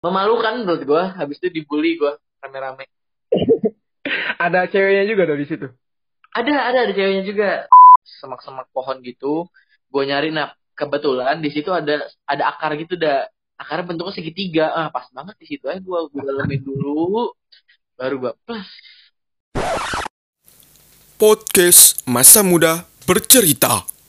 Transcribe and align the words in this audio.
memalukan 0.00 0.64
menurut 0.64 0.82
gue 0.84 1.02
habis 1.16 1.36
itu 1.40 1.52
dibully 1.52 2.00
gue 2.00 2.12
rame-rame. 2.40 2.88
Ada 4.44 4.66
ceweknya 4.72 5.04
juga 5.04 5.28
dong 5.28 5.40
di 5.40 5.48
situ. 5.48 5.68
ada 6.30 6.72
ada 6.72 6.78
ada 6.88 6.92
ceweknya 6.94 7.24
juga. 7.26 7.48
Semak-semak 8.00 8.72
pohon 8.72 9.04
gitu 9.04 9.46
gue 9.92 10.02
nyari. 10.08 10.32
Nah 10.32 10.56
kebetulan 10.72 11.42
di 11.44 11.50
situ 11.52 11.68
ada 11.68 12.08
ada 12.24 12.42
akar 12.48 12.72
gitu 12.80 12.96
dah 12.96 13.28
akarnya 13.60 13.92
bentuknya 13.92 14.14
segitiga. 14.16 14.66
Ah 14.72 14.88
pas 14.88 15.04
banget 15.12 15.36
di 15.36 15.46
situ 15.46 15.68
aja 15.68 15.82
gue 15.82 16.00
gue 16.08 16.22
dalemin 16.24 16.62
dulu. 16.64 17.34
Baru 17.98 18.16
gue 18.24 18.32
plus. 18.48 18.70
Podcast 21.20 22.00
Masa 22.08 22.40
Muda 22.40 22.88
Bercerita. 23.04 23.99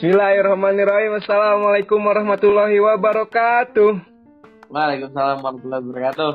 Bismillahirrahmanirrahim. 0.00 1.20
Assalamualaikum 1.20 2.00
warahmatullahi 2.00 2.80
wabarakatuh. 2.80 4.00
Waalaikumsalam 4.72 5.44
warahmatullahi 5.44 5.82
wabarakatuh 5.84 6.32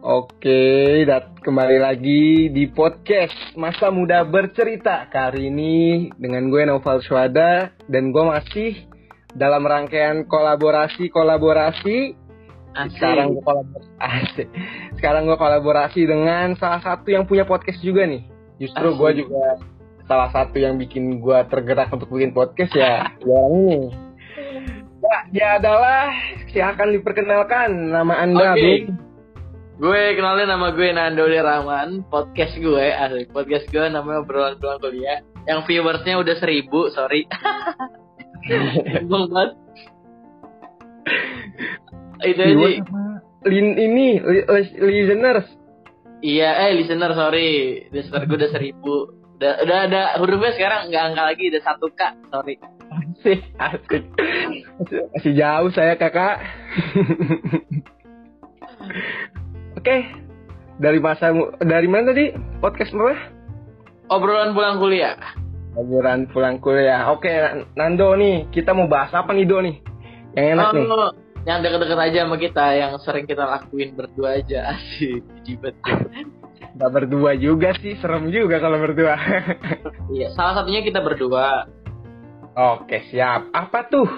Oke, 0.00 0.64
dat 1.04 1.28
kembali 1.44 1.76
lagi 1.76 2.48
di 2.48 2.64
podcast 2.72 3.36
Masa 3.52 3.92
Muda 3.92 4.24
Bercerita. 4.24 5.12
Kali 5.12 5.52
ini 5.52 6.08
dengan 6.16 6.48
gue 6.48 6.64
Noval 6.64 7.04
Swada 7.04 7.68
dan 7.84 8.16
gue 8.16 8.24
masih 8.24 8.80
dalam 9.36 9.68
rangkaian 9.68 10.24
kolaborasi-kolaborasi. 10.24 12.16
Asik. 12.72 12.96
Sekarang 12.96 13.36
gue 13.36 13.44
kolaborasi. 13.44 13.88
Asik. 14.00 14.48
Sekarang 14.96 15.28
gue 15.28 15.36
kolaborasi 15.36 16.00
dengan 16.00 16.56
salah 16.56 16.80
satu 16.80 17.12
yang 17.12 17.28
punya 17.28 17.44
podcast 17.44 17.84
juga 17.84 18.08
nih. 18.08 18.24
Justru 18.56 18.96
gue 18.96 19.20
juga 19.20 19.60
salah 20.08 20.32
satu 20.32 20.56
yang 20.56 20.80
bikin 20.80 21.20
gue 21.20 21.38
tergerak 21.52 21.92
untuk 21.92 22.08
bikin 22.08 22.32
podcast 22.32 22.72
ya, 22.72 23.12
ya 23.28 23.36
orang 23.36 23.52
ini. 23.54 23.78
Ya, 24.98 25.18
dia 25.30 25.48
adalah 25.62 26.10
silakan 26.50 26.96
diperkenalkan 26.96 27.68
nama 27.92 28.14
anda, 28.18 28.56
Oke. 28.56 28.60
Bung. 28.60 29.08
Gue 29.78 30.18
kenalin 30.18 30.50
nama 30.50 30.74
gue 30.74 30.90
Nando 30.90 31.22
Rahman 31.22 32.02
Podcast 32.10 32.58
gue, 32.58 32.90
asik 32.90 33.30
Podcast 33.30 33.70
gue 33.70 33.86
namanya 33.86 34.26
Obrolan 34.26 34.58
Pulang 34.58 34.82
Kuliah 34.82 35.22
Yang 35.46 35.70
viewersnya 35.70 36.18
udah 36.18 36.34
seribu, 36.42 36.90
sorry 36.90 37.22
Sombong 38.98 39.30
banget 39.30 39.50
Itu 42.26 42.42
aja? 42.42 42.54
Lin, 43.46 43.66
ini 43.78 44.18
li- 44.18 44.46
li- 44.50 44.78
listeners 44.82 45.46
Iya, 46.26 46.58
eh 46.66 46.70
listener 46.74 47.14
sorry 47.14 47.48
Listener 47.94 48.26
gue 48.26 48.34
udah 48.34 48.50
seribu 48.50 49.17
Udah, 49.38 49.54
udah 49.62 49.78
ada 49.86 50.02
hurufnya 50.18 50.50
sekarang 50.58 50.90
nggak 50.90 51.14
angka 51.14 51.22
lagi 51.22 51.44
Udah 51.54 51.62
satu 51.62 51.86
kak, 51.94 52.18
sorry. 52.26 52.58
Asik. 52.90 53.38
Asik. 53.54 54.02
Masih, 54.82 55.06
masih 55.14 55.32
jauh 55.38 55.70
saya 55.70 55.94
kakak. 55.94 56.42
Oke. 59.78 60.10
Dari 60.82 60.98
masa 60.98 61.30
dari 61.62 61.86
mana 61.86 62.10
tadi? 62.10 62.34
Podcast 62.58 62.90
apa? 62.98 63.14
Obrolan 64.10 64.58
pulang 64.58 64.82
kuliah. 64.82 65.14
Liburan 65.78 66.26
pulang 66.34 66.58
kuliah. 66.58 67.06
Oke 67.14 67.30
Nando 67.78 68.18
nih 68.18 68.50
kita 68.50 68.74
mau 68.74 68.90
bahas 68.90 69.14
apa 69.14 69.30
nih 69.30 69.46
Do 69.46 69.62
nih? 69.62 69.78
Yang 70.34 70.46
enak 70.58 70.66
nih. 70.74 70.86
Oh, 70.90 71.14
Yang 71.46 71.58
deket-deket 71.62 71.98
aja 72.02 72.18
sama 72.26 72.36
kita 72.36 72.64
Yang 72.74 72.92
sering 73.06 73.26
kita 73.30 73.46
lakuin 73.46 73.94
berdua 73.94 74.42
aja. 74.42 74.66
Asik, 74.74 75.22
jibet 75.46 75.78
nggak 76.78 76.94
berdua 76.94 77.34
juga 77.34 77.74
sih 77.82 77.98
serem 77.98 78.30
juga 78.30 78.62
kalau 78.62 78.78
berdua. 78.78 79.18
Iya, 80.08 80.32
salah 80.32 80.56
satunya 80.56 80.80
kita 80.80 81.04
berdua. 81.04 81.68
Oke 82.56 83.04
siap. 83.12 83.52
Apa 83.52 83.92
tuh? 83.92 84.08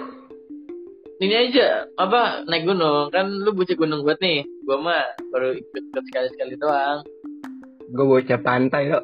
Ini 1.19 1.51
aja 1.51 1.91
apa 1.99 2.47
naik 2.47 2.63
gunung. 2.63 3.11
Kan 3.11 3.27
lu 3.43 3.51
bocah 3.51 3.75
gunung 3.75 4.07
buat 4.07 4.15
nih. 4.23 4.47
Gua 4.63 4.79
mah 4.79 5.03
baru 5.35 5.51
ikut 5.51 5.83
ikut 5.91 6.03
sekali 6.07 6.27
sekali 6.31 6.55
doang. 6.55 7.03
Gue 7.91 8.05
bocah 8.07 8.39
pantai 8.39 8.87
loh. 8.87 9.03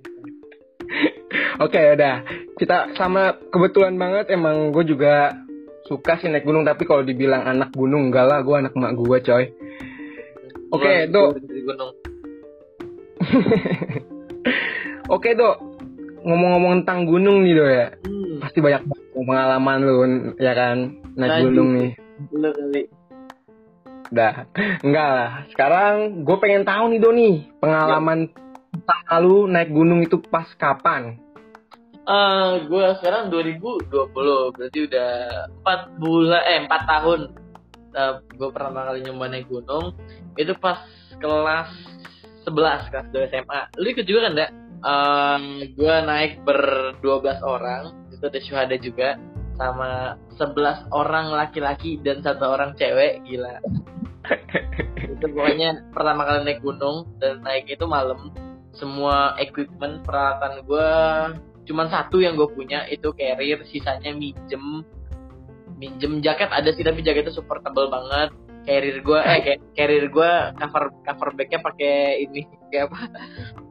Oke 1.68 1.80
udah. 2.00 2.24
Kita 2.56 2.96
sama 2.96 3.36
kebetulan 3.52 4.00
banget. 4.00 4.32
Emang 4.32 4.72
gue 4.72 4.88
juga 4.88 5.36
suka 5.84 6.16
sih 6.16 6.32
naik 6.32 6.48
gunung. 6.48 6.64
Tapi 6.64 6.88
kalau 6.88 7.04
dibilang 7.04 7.44
anak 7.44 7.76
gunung 7.76 8.08
enggak 8.08 8.24
lah. 8.24 8.40
Gue 8.40 8.56
anak 8.56 8.72
mak 8.72 8.96
gue 8.96 9.18
coy. 9.20 9.44
Oke, 10.72 11.12
Dok. 11.12 11.36
dari 11.44 11.60
gunung 11.60 12.01
Oke 15.14 15.34
dok. 15.34 15.56
Ngomong-ngomong 16.22 16.82
tentang 16.82 17.10
gunung 17.10 17.42
nih 17.42 17.54
do 17.58 17.66
ya. 17.66 17.86
Hmm, 18.06 18.38
pasti 18.38 18.58
banyak 18.62 18.82
pengalaman 19.12 19.78
lu 19.82 19.96
ya 20.38 20.52
kan? 20.54 20.76
Naik 21.18 21.30
Lanjut. 21.30 21.46
gunung 21.50 21.68
nih. 21.76 21.90
lu 22.30 22.50
kali. 22.54 22.82
Dah. 24.12 24.34
Enggak 24.84 25.08
lah. 25.08 25.30
Sekarang 25.50 26.22
gue 26.22 26.36
pengen 26.38 26.62
tahu 26.62 26.84
nih 26.94 27.00
do 27.02 27.10
nih. 27.10 27.36
Pengalaman 27.58 28.30
pertama 28.72 29.14
lu 29.20 29.50
naik 29.50 29.70
gunung 29.74 30.00
itu 30.04 30.20
pas 30.30 30.46
kapan? 30.56 31.18
Eh, 32.02 32.50
gua 32.66 32.98
sekarang 32.98 33.30
2020 33.30 34.10
berarti 34.58 34.78
udah 34.90 35.10
4 35.62 36.02
bulan 36.02 36.42
eh 36.50 36.58
4 36.66 36.90
tahun. 36.90 37.20
Eh, 37.94 38.12
gue 38.34 38.48
pertama 38.50 38.90
kali 38.90 39.06
nyoba 39.06 39.30
naik 39.30 39.46
gunung. 39.46 39.94
Itu 40.34 40.58
pas 40.58 40.82
kelas 41.22 41.70
11 42.44 42.90
kelas 42.90 43.06
2 43.14 43.32
SMA 43.32 43.60
lu 43.78 43.86
ikut 43.92 44.06
juga 44.06 44.20
kan 44.28 44.32
enggak 44.34 44.52
gue 45.78 45.96
naik 46.06 46.42
ber 46.42 46.60
12 47.00 47.42
orang 47.46 47.94
itu 48.10 48.24
ada 48.26 48.40
syuhada 48.42 48.76
juga 48.78 49.08
sama 49.56 50.16
11 50.40 50.90
orang 50.90 51.30
laki-laki 51.32 52.00
dan 52.00 52.24
satu 52.24 52.56
orang 52.56 52.72
cewek 52.74 53.20
gila. 53.26 53.60
Itu 55.06 55.26
pokoknya 55.28 55.92
pertama 55.92 56.24
kali 56.24 56.40
naik 56.48 56.60
gunung 56.64 57.06
dan 57.20 57.44
naik 57.44 57.68
itu 57.68 57.84
malam. 57.84 58.32
Semua 58.72 59.36
equipment 59.36 60.02
peralatan 60.02 60.64
gue 60.64 60.90
cuman 61.62 61.86
satu 61.86 62.18
yang 62.18 62.34
gue 62.34 62.48
punya 62.50 62.88
itu 62.90 63.12
carrier 63.14 63.60
sisanya 63.68 64.10
minjem. 64.16 64.82
Minjem 65.78 66.22
jaket 66.22 66.50
ada 66.50 66.70
sih 66.72 66.82
tapi 66.82 67.02
jaketnya 67.04 67.34
super 67.34 67.60
tebal 67.60 67.90
banget 67.90 68.34
carrier 68.62 68.98
gue 68.98 69.18
eh 69.18 69.38
kayak 69.40 69.60
carrier 69.72 70.06
gue 70.06 70.30
cover 70.56 70.84
cover 71.02 71.28
bagnya 71.34 71.58
pakai 71.58 71.94
ini 72.20 72.42
kayak 72.68 72.88
apa 72.88 72.98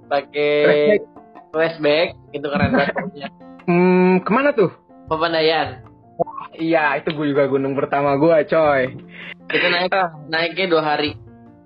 pakai 0.08 0.52
flashback 1.50 2.08
itu 2.32 2.46
keren 2.46 2.72
banget 2.72 2.94
pokoknya 2.94 3.28
Hmm 3.62 4.20
ke 4.20 4.32
mana 4.32 4.50
tuh? 4.52 4.74
pemandayan 5.06 5.86
Iya, 6.52 7.00
itu 7.00 7.10
gue 7.12 7.32
juga 7.32 7.48
gunung 7.48 7.74
pertama 7.74 8.14
gue, 8.16 8.44
coy. 8.44 8.84
kita 9.48 9.68
naik 9.68 9.94
naiknya 10.28 10.66
dua 10.68 10.84
hari 10.86 11.16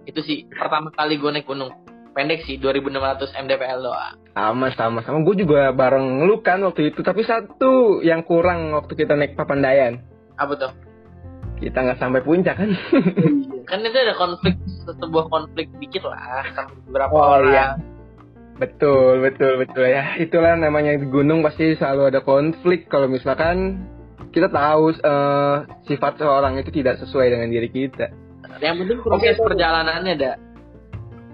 itu 0.04 0.22
sih 0.22 0.38
pertama 0.48 0.92
kali 0.92 1.18
gue 1.18 1.28
naik 1.28 1.44
gunung 1.44 1.74
pendek 2.12 2.46
sih 2.46 2.56
2600 2.56 2.94
mdpl 3.36 3.82
doang 3.82 4.16
Sama, 4.32 4.70
sama, 4.72 5.00
sama. 5.02 5.20
Gue 5.22 5.36
juga 5.36 5.72
bareng 5.72 6.24
lu 6.24 6.40
kan 6.40 6.60
waktu 6.62 6.92
itu. 6.92 7.02
Tapi 7.02 7.24
satu 7.24 8.00
yang 8.00 8.22
kurang 8.22 8.72
waktu 8.72 8.94
kita 8.94 9.16
naik 9.16 9.34
Papandayan. 9.34 10.00
apa 10.36 10.54
tuh 10.54 10.72
Kita 11.56 11.78
nggak 11.82 12.00
sampai 12.00 12.22
puncak 12.22 12.56
kan? 12.60 12.70
kan 13.70 13.80
itu 13.82 13.98
ada 13.98 14.14
konflik 14.14 14.56
sebuah 14.86 15.26
konflik 15.28 15.72
dikit 15.80 16.06
lah 16.06 16.46
sama 16.54 16.76
beberapa 16.86 17.12
Oh, 17.12 17.40
orang 17.40 17.50
iya. 17.50 17.66
betul, 18.56 19.24
betul, 19.24 19.58
betul 19.58 19.86
ya. 19.88 20.20
Itulah 20.20 20.54
namanya 20.56 20.94
di 20.94 21.08
gunung 21.08 21.42
pasti 21.42 21.74
selalu 21.74 22.14
ada 22.14 22.22
konflik. 22.22 22.86
Kalau 22.86 23.08
misalkan 23.08 23.82
kita 24.30 24.52
tahu 24.52 24.94
eh, 24.94 25.56
sifat 25.88 26.20
seorang 26.20 26.60
itu 26.60 26.70
tidak 26.70 27.00
sesuai 27.02 27.32
dengan 27.32 27.50
diri 27.50 27.70
kita. 27.72 28.12
yang 28.62 28.80
penting 28.80 29.04
proses 29.04 29.36
Oke. 29.36 29.48
perjalanannya 29.52 30.14
ada 30.16 30.34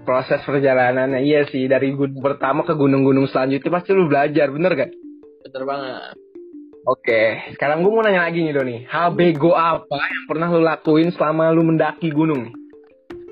Proses 0.02 0.42
perjalanannya, 0.42 1.22
iya 1.22 1.46
sih. 1.46 1.70
Dari 1.70 1.94
gunung 1.94 2.18
pertama 2.18 2.66
ke 2.66 2.74
gunung-gunung 2.74 3.30
selanjutnya 3.30 3.70
pasti 3.70 3.94
lu 3.94 4.10
belajar, 4.10 4.50
bener 4.50 4.74
gak? 4.74 4.90
bener 5.42 5.62
banget 5.62 6.14
Oke, 6.82 7.54
sekarang 7.54 7.86
gue 7.86 7.90
mau 7.94 8.02
nanya 8.02 8.26
lagi 8.26 8.42
nih 8.42 8.52
Doni. 8.52 8.76
Hal 8.90 9.14
bego 9.14 9.54
apa 9.54 10.02
yang 10.02 10.24
pernah 10.26 10.50
lu 10.50 10.60
lakuin 10.60 11.14
selama 11.14 11.54
lu 11.54 11.62
mendaki 11.62 12.10
gunung 12.10 12.50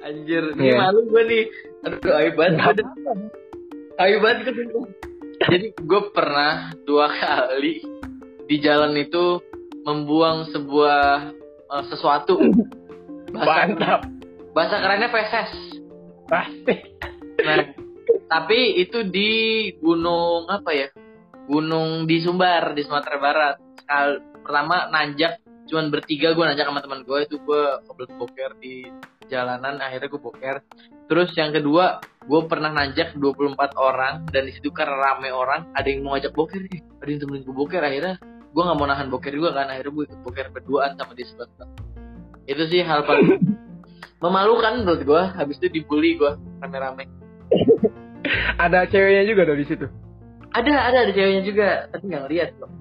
anjir 0.01 0.43
ini 0.57 0.73
Iya. 0.73 0.77
malu 0.81 1.01
gue 1.07 1.23
nih 1.29 1.45
aduh 1.85 2.13
ayo 2.17 2.31
banget 2.37 2.77
ayo 4.01 4.17
banget 4.25 4.45
jadi 5.41 5.67
gue 5.77 6.03
pernah 6.13 6.73
dua 6.85 7.07
kali 7.09 7.85
di 8.49 8.57
jalan 8.61 8.97
itu 8.97 9.41
membuang 9.85 10.51
sebuah 10.51 11.33
eh, 11.69 11.85
sesuatu 11.89 12.37
bahasa, 13.33 13.77
Mantap. 13.77 14.01
bahasa 14.57 14.77
kerennya 14.83 15.09
feses 15.13 15.51
Pasti. 16.31 16.75
Nah, 17.43 17.75
tapi 18.31 18.79
itu 18.79 19.03
di 19.03 19.31
gunung 19.83 20.47
apa 20.47 20.71
ya? 20.71 20.87
Gunung 21.51 22.07
di 22.07 22.23
Sumbar 22.23 22.79
di 22.79 22.87
Sumatera 22.87 23.19
Barat. 23.19 23.57
Sekal 23.83 24.23
pertama 24.47 24.87
nanjak 24.95 25.43
cuman 25.67 25.91
bertiga 25.91 26.31
gue 26.35 26.45
nanjak 26.47 26.67
sama 26.67 26.83
teman 26.83 27.03
gue 27.03 27.19
itu 27.27 27.39
gue 27.43 27.63
kebelet 27.87 28.13
boker 28.19 28.51
di 28.59 28.75
jalanan 29.31 29.79
akhirnya 29.79 30.11
gue 30.11 30.19
boker 30.19 30.57
terus 31.07 31.31
yang 31.39 31.55
kedua 31.55 32.03
gue 32.27 32.41
pernah 32.51 32.75
nanjak 32.75 33.15
24 33.15 33.79
orang 33.79 34.27
dan 34.35 34.51
di 34.51 34.53
situ 34.59 34.75
karena 34.75 34.99
rame 34.99 35.31
orang 35.31 35.71
ada 35.79 35.87
yang 35.87 36.03
mau 36.03 36.19
ngajak 36.19 36.35
boker 36.35 36.59
ada 36.59 37.07
yang 37.07 37.23
temenin 37.23 37.47
gue 37.47 37.55
boker 37.55 37.79
akhirnya 37.79 38.19
gue 38.51 38.63
nggak 38.67 38.79
mau 38.83 38.89
nahan 38.91 39.07
boker 39.15 39.31
juga 39.31 39.55
kan 39.55 39.71
akhirnya 39.71 39.95
gue 39.95 40.05
ikut 40.11 40.21
boker 40.27 40.47
berduaan 40.51 40.99
sama 40.99 41.13
dia 41.15 41.27
sebelah 41.31 41.71
itu 42.51 42.63
sih 42.67 42.83
hal 42.83 43.07
paling 43.07 43.39
memalukan 44.19 44.83
menurut 44.83 45.03
gue 45.07 45.23
habis 45.39 45.55
itu 45.63 45.71
dibully 45.71 46.19
gue 46.19 46.35
rame-rame 46.59 47.07
Ada 48.61 48.87
ceweknya 48.87 49.25
juga 49.27 49.43
dong 49.49 49.59
di 49.59 49.67
situ. 49.67 49.87
Ada 50.51 50.71
ada 50.71 50.99
ada 51.05 51.13
ceweknya 51.13 51.43
juga 51.43 51.69
tapi 51.89 52.05
nggak 52.07 52.23
ngeliat 52.25 52.49
kok 52.57 52.71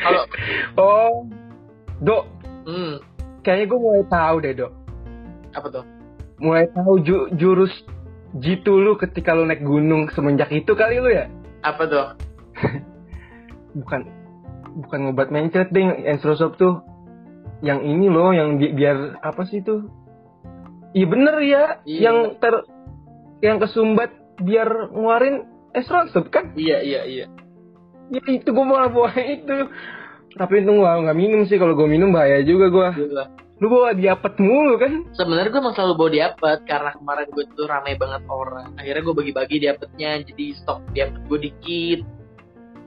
kalau 0.00 0.22
oh, 0.74 1.12
dok, 2.00 2.24
hmm 2.64 2.94
kayaknya 3.40 3.66
gue 3.66 3.78
mulai 3.78 4.04
tahu 4.06 4.36
deh 4.40 4.54
dok. 4.54 4.72
apa 5.52 5.68
tuh 5.70 5.84
Mulai 6.40 6.72
tahu 6.72 7.04
ju- 7.04 7.28
jurus 7.34 7.68
jitu 8.34 8.72
lu 8.72 8.96
ketika 8.96 9.36
lu 9.36 9.44
naik 9.44 9.60
gunung 9.60 10.08
semenjak 10.10 10.48
itu 10.48 10.72
kali 10.72 10.96
lu 10.96 11.08
ya? 11.08 11.28
apa 11.60 11.82
tuh 11.84 12.06
Bukan, 13.70 14.02
bukan 14.82 14.98
ngobat 15.04 15.30
mencret 15.30 15.70
deh, 15.70 15.84
Enstrosop 16.02 16.58
tuh. 16.58 16.82
Yang 17.62 17.86
ini 17.86 18.10
loh, 18.10 18.34
yang 18.34 18.58
bi- 18.58 18.74
biar 18.74 19.20
apa 19.22 19.46
sih 19.46 19.62
itu? 19.62 19.86
Iya 20.90 21.06
bener 21.06 21.36
ya, 21.38 21.64
Iya. 21.86 22.00
yang 22.02 22.18
ter, 22.42 22.66
yang 23.38 23.62
kesumbat 23.62 24.10
biar 24.42 24.90
ngeluarin 24.90 25.46
Enstrosop 25.76 26.28
kan? 26.34 26.50
iya 26.58 26.82
iya 26.82 27.02
iya 27.06 27.26
Ya 28.10 28.22
itu 28.26 28.50
gue 28.50 28.66
malah 28.66 28.90
bawa 28.90 29.14
itu. 29.22 29.70
Tapi 30.34 30.66
itu 30.66 30.70
gua 30.74 30.98
nggak 30.98 31.14
minum 31.14 31.46
sih 31.46 31.62
kalau 31.62 31.78
gue 31.78 31.86
minum 31.86 32.10
bahaya 32.10 32.42
juga 32.42 32.66
gue. 32.66 33.06
Gila. 33.06 33.24
Lu 33.62 33.70
bawa 33.70 33.94
diapet 33.94 34.34
mulu 34.42 34.74
kan? 34.82 35.06
sebenarnya 35.14 35.52
gue 35.52 35.60
emang 35.62 35.76
selalu 35.78 35.94
bawa 35.94 36.10
diapet 36.10 36.58
karena 36.66 36.90
kemarin 36.96 37.28
gue 37.30 37.44
tuh 37.54 37.68
rame 37.68 37.92
banget 37.94 38.22
orang 38.26 38.72
akhirnya 38.80 39.02
gue 39.04 39.14
bagi-bagi 39.14 39.56
diapetnya 39.62 40.10
jadi 40.26 40.44
stok 40.58 40.80
diapet 40.96 41.22
gue 41.28 41.38
dikit 41.38 42.00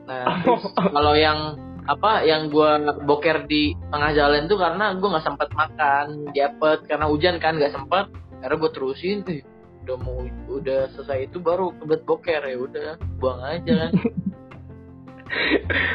nah 0.09 0.41
kalau 0.97 1.13
yang 1.13 1.61
apa 1.83 2.23
yang 2.23 2.47
gue 2.47 2.71
boker 3.03 3.43
di 3.45 3.75
tengah 3.91 4.11
jalan 4.15 4.47
tuh 4.47 4.55
karena 4.55 4.95
gue 4.95 5.07
nggak 5.07 5.25
sempat 5.27 5.49
makan 5.51 6.31
diapet 6.31 6.79
karena 6.87 7.05
hujan 7.11 7.35
kan 7.43 7.59
nggak 7.59 7.75
sempat 7.75 8.07
karena 8.39 8.55
gue 8.55 8.71
terusin 8.71 9.17
eh, 9.27 9.43
udah 9.83 9.97
mau 9.99 10.23
udah 10.47 10.87
selesai 10.95 11.27
itu 11.27 11.37
baru 11.43 11.75
kebelet 11.79 12.03
boker 12.07 12.41
ya 12.41 12.55
udah 12.55 12.89
buang 13.19 13.41
aja 13.43 13.73
kan 13.87 13.91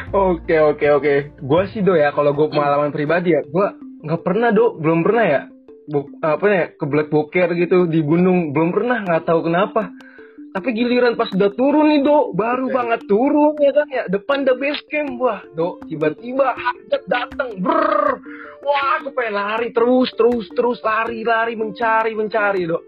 Oke 0.09 0.57
oke 0.59 0.85
oke. 0.99 1.13
Gue 1.39 1.63
sih 1.71 1.79
do 1.79 1.95
ya 1.95 2.11
kalau 2.11 2.35
gue 2.35 2.51
pengalaman 2.51 2.91
pribadi 2.91 3.31
ya, 3.31 3.41
gue 3.45 3.67
nggak 4.03 4.21
pernah 4.25 4.51
do, 4.51 4.75
belum 4.75 4.99
pernah 5.05 5.25
ya. 5.25 5.41
Bo- 5.89 6.11
apa 6.21 6.45
ya 6.49 6.65
kebelet 6.75 7.09
boker 7.09 7.49
gitu 7.57 7.89
di 7.89 8.03
gunung 8.03 8.51
belum 8.51 8.69
pernah 8.75 9.05
nggak 9.05 9.23
tahu 9.25 9.47
kenapa. 9.47 9.95
Tapi 10.49 10.69
giliran 10.73 11.13
pas 11.13 11.29
udah 11.29 11.53
turun 11.53 11.93
nih 11.93 12.01
do, 12.01 12.33
baru 12.33 12.67
Oke. 12.69 12.73
banget 12.73 13.01
turun 13.05 13.53
ya 13.61 13.71
kan 13.73 13.87
ya. 13.93 14.03
Depan 14.09 14.49
the 14.49 14.57
base 14.57 14.81
camp 14.89 15.21
wah 15.21 15.45
do, 15.53 15.77
tiba-tiba 15.85 16.57
hajat 16.57 17.03
datang, 17.05 17.61
brrr. 17.61 18.17
Wah, 18.59 18.99
gue 19.01 19.13
pengen 19.15 19.39
lari 19.39 19.69
terus 19.71 20.11
terus 20.17 20.49
terus 20.51 20.81
lari 20.83 21.23
lari 21.23 21.53
mencari 21.53 22.17
mencari 22.17 22.65
do. 22.65 22.81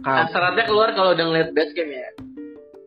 Kabur. 0.00 0.06
hasratnya 0.06 0.64
keluar 0.64 0.88
kalau 0.96 1.12
udah 1.12 1.24
ngeliat 1.28 1.50
base 1.52 1.72
camp 1.76 1.90
ya 1.90 2.08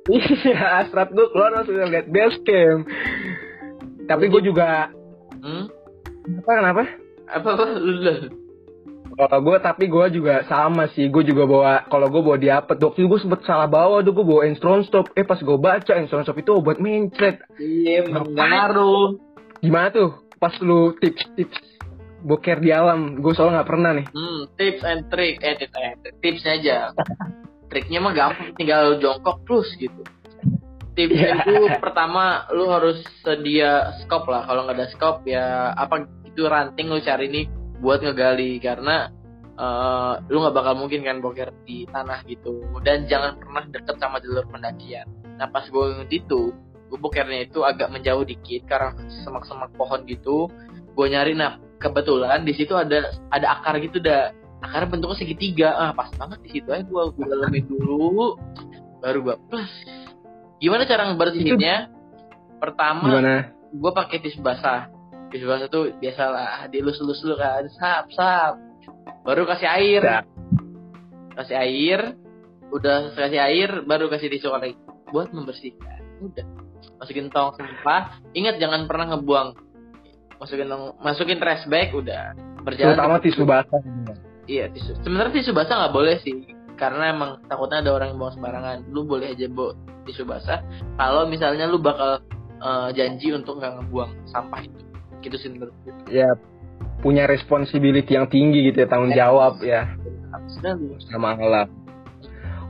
Iya, 0.04 0.84
hasrat 0.84 1.16
gue 1.16 1.28
keluar 1.32 1.56
langsung 1.56 1.80
lihat 1.80 2.12
base 2.12 2.36
camp. 2.44 2.84
Tapi 4.04 4.26
gue 4.28 4.42
juga 4.44 4.92
hmm? 5.40 5.66
apa 6.44 6.52
kenapa? 6.60 6.84
apa 7.24 7.50
apa 7.56 7.66
Kalau 9.14 9.40
gue 9.42 9.58
tapi 9.62 9.86
gue 9.86 10.06
juga 10.12 10.42
sama 10.46 10.90
sih. 10.92 11.06
Gue 11.08 11.22
juga 11.22 11.46
bawa 11.46 11.86
kalau 11.86 12.10
gue 12.10 12.22
bawa 12.22 12.38
diapet. 12.38 12.78
Waktu 12.78 13.00
itu 13.00 13.10
gue 13.10 13.22
sempet 13.22 13.46
salah 13.46 13.70
bawa 13.70 14.02
tuh 14.02 14.12
gue 14.12 14.26
bawa 14.26 14.42
Enstron 14.46 14.82
Stop. 14.84 15.14
Eh 15.14 15.22
pas 15.22 15.38
gue 15.38 15.58
baca 15.58 15.94
Enstron 15.94 16.26
Stop 16.26 16.38
itu 16.38 16.52
obat 16.54 16.78
mencret. 16.78 17.38
iya 17.58 18.02
Ngapain? 18.04 18.34
ngaruh 18.34 19.10
Gimana 19.62 19.88
tuh? 19.90 20.10
Pas 20.38 20.52
lu 20.60 20.92
tips-tips 20.98 21.56
boker 22.22 22.58
di 22.58 22.74
alam. 22.74 23.22
Gue 23.22 23.32
soalnya 23.32 23.62
nggak 23.62 23.70
pernah 23.70 23.92
nih. 23.94 24.06
Hmm, 24.10 24.40
tips 24.58 24.82
and 24.82 25.04
trick, 25.08 25.40
eh 25.40 25.56
tips 25.56 25.72
trick. 25.72 26.16
tipsnya 26.20 26.52
aja. 26.58 26.78
Triknya 27.72 28.06
mah 28.06 28.14
gampang, 28.14 28.54
tinggal 28.54 29.02
jongkok 29.02 29.42
terus 29.46 29.66
gitu. 29.78 30.02
Tipsnya 30.94 31.42
Iya. 31.42 31.42
itu 31.42 31.54
pertama 31.82 32.46
lu 32.54 32.70
harus 32.70 33.02
sedia 33.22 33.90
scope 33.98 34.30
lah. 34.30 34.46
Kalau 34.46 34.66
nggak 34.66 34.78
ada 34.78 34.88
scope 34.90 35.26
ya 35.26 35.74
apa 35.74 36.06
itu 36.24 36.46
ranting 36.46 36.86
lu 36.86 37.02
cari 37.02 37.30
nih 37.30 37.46
buat 37.84 38.00
ngegali 38.00 38.64
karena 38.64 39.12
eh, 39.60 40.14
lu 40.32 40.40
nggak 40.40 40.56
bakal 40.56 40.74
mungkin 40.80 41.04
kan 41.04 41.20
boker 41.20 41.52
di 41.68 41.84
tanah 41.92 42.24
gitu. 42.26 42.64
Dan 42.82 43.06
jangan 43.12 43.38
pernah 43.38 43.68
deket 43.68 43.96
sama 44.00 44.24
jalur 44.24 44.48
pendakian. 44.48 45.06
Nah 45.36 45.52
pas 45.52 45.68
gue 45.68 46.08
itu, 46.10 46.56
gue 46.88 46.98
bokernya 46.98 47.52
itu 47.52 47.62
agak 47.68 47.92
menjauh 47.92 48.24
dikit 48.24 48.64
karena 48.66 48.96
semak-semak 49.28 49.76
pohon 49.76 50.08
gitu. 50.08 50.48
Gue 50.96 51.12
nyari 51.12 51.36
nah 51.36 51.60
kebetulan 51.84 52.48
di 52.48 52.56
situ 52.56 52.72
ada 52.80 53.12
ada 53.28 53.60
akar 53.60 53.76
gitu 53.84 54.00
dah 54.00 54.32
akarnya 54.64 54.88
bentuknya 54.96 55.18
segitiga 55.20 55.70
ah 55.76 55.92
pas 55.92 56.08
banget 56.16 56.40
di 56.48 56.50
situ 56.56 56.72
aja 56.72 56.88
gua 56.88 57.12
gua 57.12 57.26
dalemin 57.28 57.68
dulu 57.68 58.40
baru 59.04 59.20
gua 59.20 59.36
plus 59.52 59.68
gimana 60.64 60.88
cara 60.88 61.12
ngebersihinnya 61.12 61.92
pertama 62.64 63.20
Gimana? 63.20 63.36
gua 63.76 63.92
pakai 63.92 64.24
tisu 64.24 64.40
basah 64.40 64.88
tisu 65.34 65.46
basah 65.50 65.68
tuh 65.68 65.90
biasalah 65.98 66.70
dilus-lus 66.70 67.20
dulu 67.26 67.36
kan 67.42 67.66
sap 67.74 68.06
sap 68.14 68.62
baru 69.26 69.50
kasih 69.50 69.70
air 69.70 70.04
Sap. 70.06 70.26
kasih 71.42 71.58
air 71.58 72.00
udah 72.70 73.18
kasih 73.18 73.42
air 73.42 73.70
baru 73.84 74.14
kasih 74.14 74.30
tisu 74.30 74.54
lagi 74.54 74.78
buat 75.10 75.34
membersihkan 75.34 76.22
udah 76.22 76.46
masukin 77.02 77.34
tong 77.34 77.58
sampah 77.58 78.22
ingat 78.38 78.62
jangan 78.62 78.86
pernah 78.86 79.18
ngebuang 79.18 79.58
masukin 80.38 80.70
tong 80.70 80.94
masukin 81.02 81.42
trash 81.42 81.66
bag 81.66 81.90
udah 81.98 82.54
berjalan 82.64 82.96
Terutama 82.96 83.16
tisu 83.20 83.44
basah. 83.44 83.82
Iya 84.48 84.72
tisu. 84.72 84.92
Sebenarnya 85.04 85.32
tisu 85.40 85.52
basah 85.52 85.76
nggak 85.84 85.94
boleh 85.96 86.16
sih, 86.24 86.36
karena 86.80 87.12
emang 87.12 87.44
takutnya 87.48 87.84
ada 87.84 87.92
orang 87.96 88.16
yang 88.16 88.20
buang 88.20 88.34
sembarangan. 88.40 88.78
Lu 88.92 89.08
boleh 89.08 89.36
aja 89.36 89.48
bawa 89.52 89.76
tisu 90.08 90.24
basah. 90.28 90.60
Kalau 91.00 91.28
misalnya 91.28 91.68
lu 91.68 91.80
bakal 91.80 92.24
eh, 92.60 92.90
janji 92.96 93.32
untuk 93.36 93.60
nggak 93.60 93.84
ngebuang 93.84 94.12
sampah 94.32 94.62
itu. 94.64 94.84
Gitu 95.24 95.36
sih 95.40 95.50
menurut 95.50 95.74
gue. 95.88 95.94
Ya 96.12 96.30
punya 97.00 97.28
responsibility 97.28 98.16
yang 98.16 98.28
tinggi 98.28 98.72
gitu 98.72 98.84
ya 98.84 98.88
tanggung 98.88 99.16
jawab 99.16 99.60
ya. 99.64 99.96
Sama 101.08 101.40
alam. 101.40 101.68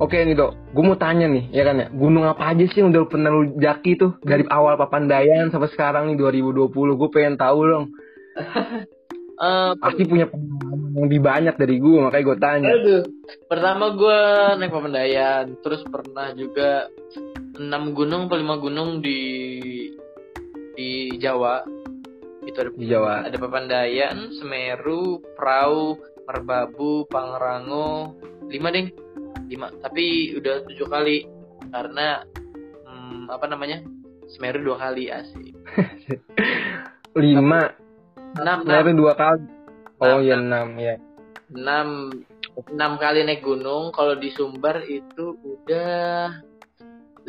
Oke 0.02 0.18
nih 0.26 0.34
dok, 0.34 0.58
gue 0.74 0.84
mau 0.84 0.98
tanya 0.98 1.30
nih, 1.30 1.54
ya 1.54 1.64
kan 1.70 1.78
ya, 1.78 1.88
gunung 1.94 2.26
apa 2.26 2.50
aja 2.50 2.66
sih 2.66 2.82
yang 2.82 2.90
udah 2.90 3.06
pernah 3.06 3.30
lu 3.30 3.54
jaki 3.62 3.94
tuh 3.94 4.18
dari 4.26 4.42
awal 4.50 4.74
Papandayan 4.74 5.54
sampai 5.54 5.70
sekarang 5.70 6.10
nih 6.10 6.18
2020, 6.18 6.74
gue 6.98 7.10
pengen 7.14 7.36
tahu 7.38 7.60
dong. 7.66 7.86
Eh, 9.34 9.72
Pasti 9.82 10.06
punya 10.06 10.30
pengalaman 10.30 10.94
yang 10.94 11.04
lebih 11.10 11.22
banyak 11.26 11.56
dari 11.58 11.76
gue, 11.82 11.98
makanya 12.00 12.26
gue 12.30 12.38
tanya. 12.38 12.70
aduh. 12.70 13.04
Pertama 13.50 13.86
gue 13.98 14.20
naik 14.62 14.72
Papandayan, 14.72 15.46
terus 15.66 15.82
pernah 15.90 16.30
juga 16.38 16.88
enam 17.58 17.98
gunung 17.98 18.30
atau 18.30 18.38
lima 18.38 18.62
gunung 18.62 19.02
di 19.02 19.20
di 20.78 21.18
Jawa. 21.18 21.66
Itu 22.44 22.58
ada 22.60 22.70
Di 22.76 22.88
Jawa. 22.88 23.24
ada 23.28 23.38
Papandayan, 23.40 24.32
Semeru, 24.40 25.24
Prau, 25.36 25.96
Merbabu, 26.28 27.08
Pangrango, 27.08 28.16
lima 28.48 28.72
deh, 28.72 28.92
lima. 29.48 29.72
Tapi 29.80 30.36
udah 30.36 30.64
tujuh 30.68 30.88
kali 30.88 31.28
karena 31.72 32.24
hmm, 32.88 33.32
apa 33.32 33.46
namanya 33.48 33.84
Semeru 34.34 34.64
dua 34.64 34.78
kali 34.80 35.12
asik. 35.12 35.54
Lima, 37.14 37.70
Enam, 38.34 38.66
enam, 38.66 38.98
dua 38.98 39.14
kali. 39.14 39.46
Oh 40.02 40.18
ya 40.18 40.42
enam 40.42 40.74
ya. 40.82 40.98
enam, 41.54 42.10
enam 42.74 42.92
kali 42.98 43.22
naik 43.22 43.46
gunung. 43.46 43.94
Kalau 43.94 44.18
di 44.18 44.34
Sumbar 44.34 44.82
itu 44.90 45.38
udah 45.38 46.34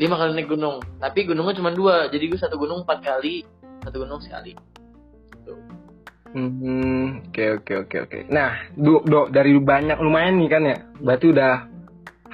lima 0.01 0.15
kali 0.17 0.33
naik 0.33 0.49
gunung. 0.49 0.81
Tapi 0.99 1.29
gunungnya 1.29 1.61
cuma 1.61 1.71
dua, 1.71 2.09
jadi 2.09 2.25
gue 2.25 2.41
satu 2.41 2.57
gunung 2.57 2.89
empat 2.89 3.05
kali, 3.05 3.45
satu 3.85 4.01
gunung 4.01 4.25
sekali. 4.25 4.57
Hmm, 6.35 7.23
oke 7.31 7.45
oke 7.63 7.73
oke 7.87 7.97
oke. 8.11 8.19
Nah, 8.27 8.69
dok, 8.75 9.07
dok 9.07 9.27
dari 9.31 9.55
banyak 9.55 9.99
lumayan 10.03 10.43
nih 10.43 10.51
kan 10.51 10.63
ya. 10.67 10.77
Berarti 10.99 11.31
udah 11.31 11.53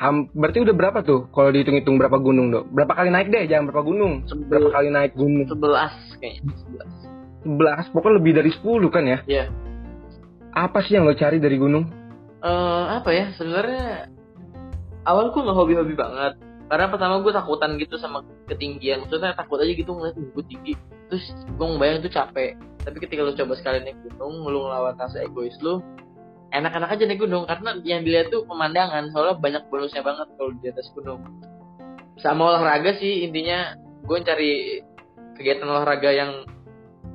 ham, 0.00 0.26
berarti 0.32 0.64
udah 0.64 0.74
berapa 0.74 0.98
tuh 1.04 1.28
kalau 1.30 1.52
dihitung-hitung 1.52 2.00
berapa 2.00 2.16
gunung 2.16 2.48
dok? 2.48 2.64
Berapa 2.72 2.96
kali 2.96 3.12
naik 3.12 3.28
deh, 3.28 3.44
jangan 3.44 3.68
berapa 3.68 3.84
gunung. 3.84 4.24
Berapa 4.48 4.68
Sebel, 4.68 4.72
kali 4.72 4.88
naik 4.88 5.12
gunung? 5.12 5.44
sebelas 5.44 5.94
kayaknya, 6.16 6.52
sebelas. 6.56 6.90
11, 7.44 7.92
pokoknya 7.92 8.16
lebih 8.20 8.32
dari 8.36 8.50
10 8.52 8.88
kan 8.88 9.04
ya? 9.04 9.18
Iya. 9.28 9.44
Apa 10.56 10.80
sih 10.84 10.96
yang 10.96 11.04
lo 11.04 11.12
cari 11.12 11.36
dari 11.36 11.60
gunung? 11.60 12.00
eh 12.40 12.84
apa 12.96 13.10
ya 13.12 13.36
sebenarnya 13.36 14.08
awal 15.04 15.28
gue 15.28 15.44
nggak 15.44 15.58
hobi-hobi 15.60 15.92
banget 15.92 16.40
karena 16.72 16.86
pertama 16.88 17.20
gue 17.20 17.32
takutan 17.36 17.76
gitu 17.76 18.00
sama 18.00 18.24
ketinggian 18.48 19.04
maksudnya 19.04 19.36
takut 19.36 19.60
aja 19.60 19.68
gitu 19.68 19.92
ngeliat 19.92 20.16
gue 20.16 20.44
tinggi 20.48 20.72
terus 21.10 21.26
gue 21.34 21.66
ngebayang 21.66 22.06
itu 22.06 22.10
capek. 22.14 22.54
Tapi 22.80 22.96
ketika 23.02 23.20
lu 23.26 23.34
coba 23.36 23.52
sekali 23.58 23.84
naik 23.84 23.98
gunung 24.08 24.46
lu 24.46 24.64
ngelawan 24.64 24.96
rasa 24.96 25.20
egois 25.20 25.52
lu 25.60 25.84
enak-enak 26.54 26.90
aja 26.94 27.04
naik 27.04 27.20
gunung. 27.20 27.44
Karena 27.50 27.76
yang 27.82 28.06
dilihat 28.06 28.30
tuh 28.30 28.46
pemandangan 28.46 29.10
soalnya 29.10 29.36
banyak 29.42 29.62
bonusnya 29.68 30.02
banget 30.06 30.30
kalau 30.38 30.54
di 30.62 30.66
atas 30.70 30.88
gunung. 30.94 31.20
Sama 32.22 32.54
olahraga 32.54 32.96
sih 32.96 33.26
intinya 33.26 33.74
gue 34.06 34.18
cari 34.22 34.52
kegiatan 35.34 35.66
olahraga 35.66 36.10
yang 36.14 36.46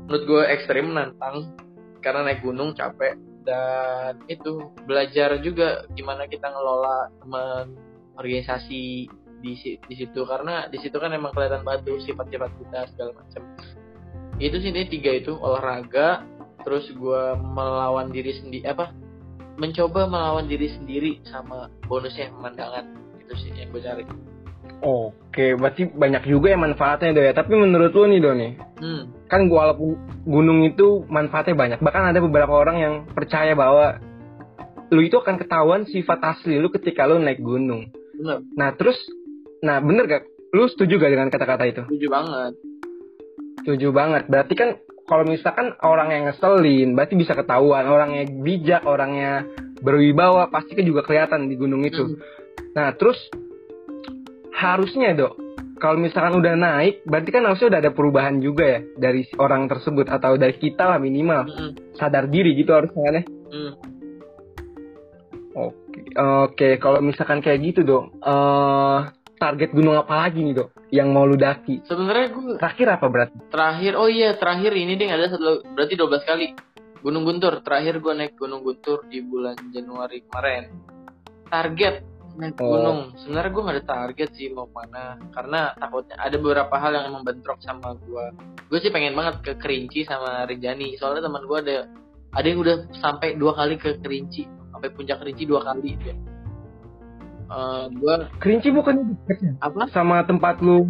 menurut 0.05 0.23
gue 0.27 0.43
ekstrim 0.51 0.91
menantang. 0.91 1.55
Karena 2.03 2.29
naik 2.29 2.43
gunung 2.45 2.77
capek. 2.77 3.17
Dan 3.45 4.25
itu 4.25 4.73
belajar 4.89 5.37
juga 5.41 5.85
gimana 5.93 6.25
kita 6.25 6.49
ngelola 6.49 7.13
teman 7.21 7.77
organisasi 8.17 9.09
di 9.41 9.53
di 9.61 9.95
situ. 9.97 10.21
Karena 10.25 10.65
di 10.69 10.77
situ 10.81 10.97
kan 10.97 11.13
emang 11.13 11.33
kelihatan 11.33 11.61
banget 11.61 11.89
sifat-sifat 12.05 12.51
kita 12.57 12.79
segala 12.93 13.11
macam 13.21 13.41
itu 14.39 14.55
sih 14.59 14.71
ini 14.71 14.87
tiga 14.91 15.11
itu 15.15 15.31
olahraga 15.35 16.27
terus 16.65 16.89
gue 16.91 17.23
melawan 17.39 18.11
diri 18.11 18.35
sendiri 18.35 18.65
apa 18.67 18.91
mencoba 19.55 20.09
melawan 20.09 20.49
diri 20.51 20.67
sendiri 20.75 21.23
sama 21.23 21.71
bonusnya 21.87 22.33
pemandangan 22.35 22.85
itu 23.21 23.33
sih 23.39 23.51
yang 23.55 23.71
gue 23.71 23.83
cari 23.83 24.03
Oke, 24.83 25.55
berarti 25.55 25.87
banyak 25.87 26.27
juga 26.27 26.51
ya 26.51 26.59
manfaatnya 26.59 27.15
do 27.15 27.23
ya. 27.23 27.31
Tapi 27.31 27.55
menurut 27.55 27.95
lu 27.95 28.11
nih 28.11 28.19
do 28.19 28.31
nih, 28.35 28.51
hmm 28.59 29.03
kan 29.31 29.47
gua 29.49 29.71
walaupun 29.71 29.97
gunung 30.27 30.67
itu 30.67 31.07
manfaatnya 31.07 31.55
banyak. 31.55 31.79
Bahkan 31.79 32.11
ada 32.11 32.19
beberapa 32.19 32.53
orang 32.53 32.77
yang 32.77 32.93
percaya 33.07 33.55
bahwa 33.55 33.97
lu 34.91 35.01
itu 35.01 35.17
akan 35.17 35.41
ketahuan 35.41 35.87
sifat 35.87 36.19
asli 36.21 36.59
lu 36.59 36.69
ketika 36.69 37.07
lu 37.07 37.17
naik 37.17 37.41
gunung. 37.41 37.89
bener 38.19 38.43
Nah 38.53 38.75
terus, 38.75 38.99
nah 39.63 39.81
bener 39.81 40.05
gak? 40.05 40.23
Lu 40.53 40.67
setuju 40.69 41.01
gak 41.01 41.11
dengan 41.17 41.31
kata-kata 41.31 41.63
itu? 41.65 41.81
setuju 41.89 42.07
banget 42.11 42.53
Setuju 43.65 43.89
banget. 43.89 44.29
Berarti 44.29 44.53
kan 44.53 44.77
kalau 45.09 45.25
misalkan 45.25 45.73
orang 45.81 46.13
yang 46.13 46.23
ngeselin, 46.29 46.93
berarti 46.93 47.17
bisa 47.17 47.33
ketahuan. 47.33 47.89
Orangnya 47.89 48.29
bijak, 48.29 48.85
orangnya 48.85 49.41
berwibawa, 49.81 50.53
pasti 50.53 50.77
kan 50.77 50.85
juga 50.85 51.01
kelihatan 51.01 51.49
di 51.49 51.57
gunung 51.57 51.81
itu. 51.81 52.05
Hmm. 52.05 52.17
Nah, 52.77 52.93
terus 52.93 53.17
harusnya 54.53 55.17
dok, 55.17 55.33
kalau 55.81 55.99
misalkan 55.99 56.39
udah 56.39 56.53
naik, 56.53 57.03
berarti 57.03 57.29
kan 57.33 57.43
harusnya 57.43 57.73
udah 57.73 57.79
ada 57.81 57.91
perubahan 57.91 58.37
juga 58.39 58.63
ya 58.65 58.79
dari 58.95 59.27
orang 59.41 59.67
tersebut 59.67 60.07
atau 60.07 60.37
dari 60.39 60.55
kita 60.55 60.87
lah 60.87 61.01
minimal 61.01 61.49
Mm-mm. 61.49 61.97
sadar 61.99 62.31
diri 62.31 62.55
gitu 62.55 62.71
harusnya 62.71 63.01
kan 63.01 63.17
ya. 63.17 63.23
Hmm. 63.25 63.71
Oke, 65.55 65.99
oke. 66.19 66.69
Kalau 66.83 66.99
misalkan 66.99 67.39
kayak 67.39 67.59
gitu 67.63 67.81
dok, 67.87 68.13
eh 68.19 68.99
target 69.45 69.69
gunung 69.71 69.93
apa 69.93 70.25
lagi 70.25 70.41
nih 70.41 70.53
dok? 70.57 70.69
Yang 70.89 71.07
mau 71.13 71.23
lu 71.29 71.37
daki? 71.37 71.85
sebenarnya 71.85 72.27
gue 72.33 72.57
Terakhir 72.57 72.87
apa 72.97 73.05
berarti? 73.05 73.37
terakhir 73.53 73.93
oh 73.93 74.09
iya 74.09 74.33
terakhir 74.33 74.73
ini 74.73 74.97
deh 74.97 75.05
ada 75.05 75.29
satu 75.29 75.61
berarti 75.77 75.93
12 75.93 76.25
kali. 76.25 76.47
Gunung 77.05 77.21
Guntur 77.21 77.61
terakhir 77.61 78.01
gue 78.01 78.13
naik 78.17 78.33
Gunung 78.33 78.65
Guntur 78.65 79.05
di 79.05 79.21
bulan 79.21 79.53
Januari 79.69 80.25
kemarin. 80.25 80.73
Target 81.45 81.95
naik 82.35 82.57
Oh. 82.57 82.73
gunung. 82.75 83.13
Sebenarnya 83.21 83.51
gue 83.53 83.61
gak 83.63 83.75
ada 83.77 83.85
target 83.85 84.29
sih 84.33 84.49
mau 84.49 84.65
mana 84.67 85.15
karena 85.31 85.71
takutnya 85.77 86.17
ada 86.17 86.35
beberapa 86.41 86.75
hal 86.75 86.91
yang 86.91 87.05
emang 87.13 87.23
bentrok 87.23 87.61
sama 87.61 87.93
gue 87.95 88.25
gue 88.65 88.79
sih 88.81 88.89
pengen 88.89 89.13
banget 89.13 89.45
ke 89.45 89.51
Kerinci 89.61 90.09
sama 90.09 90.43
Rinjani. 90.49 90.97
Soalnya 90.97 91.29
teman 91.29 91.45
gue 91.45 91.57
ada 91.61 91.77
ada 92.33 92.45
yang 92.49 92.59
udah 92.59 92.89
sampai 92.99 93.37
dua 93.37 93.53
kali 93.55 93.77
ke 93.77 94.01
Kerinci 94.01 94.49
sampai 94.73 94.89
puncak 94.91 95.21
Kerinci 95.23 95.45
dua 95.47 95.63
kali 95.63 95.95
dia 96.01 96.11
Eh, 97.45 97.83
gue 97.93 98.15
Kerinci 98.41 98.73
bukan 98.73 98.95
deket 99.21 99.37
ya? 99.39 99.53
apa? 99.61 99.85
Sama 99.93 100.25
tempat 100.25 100.57
lu 100.59 100.81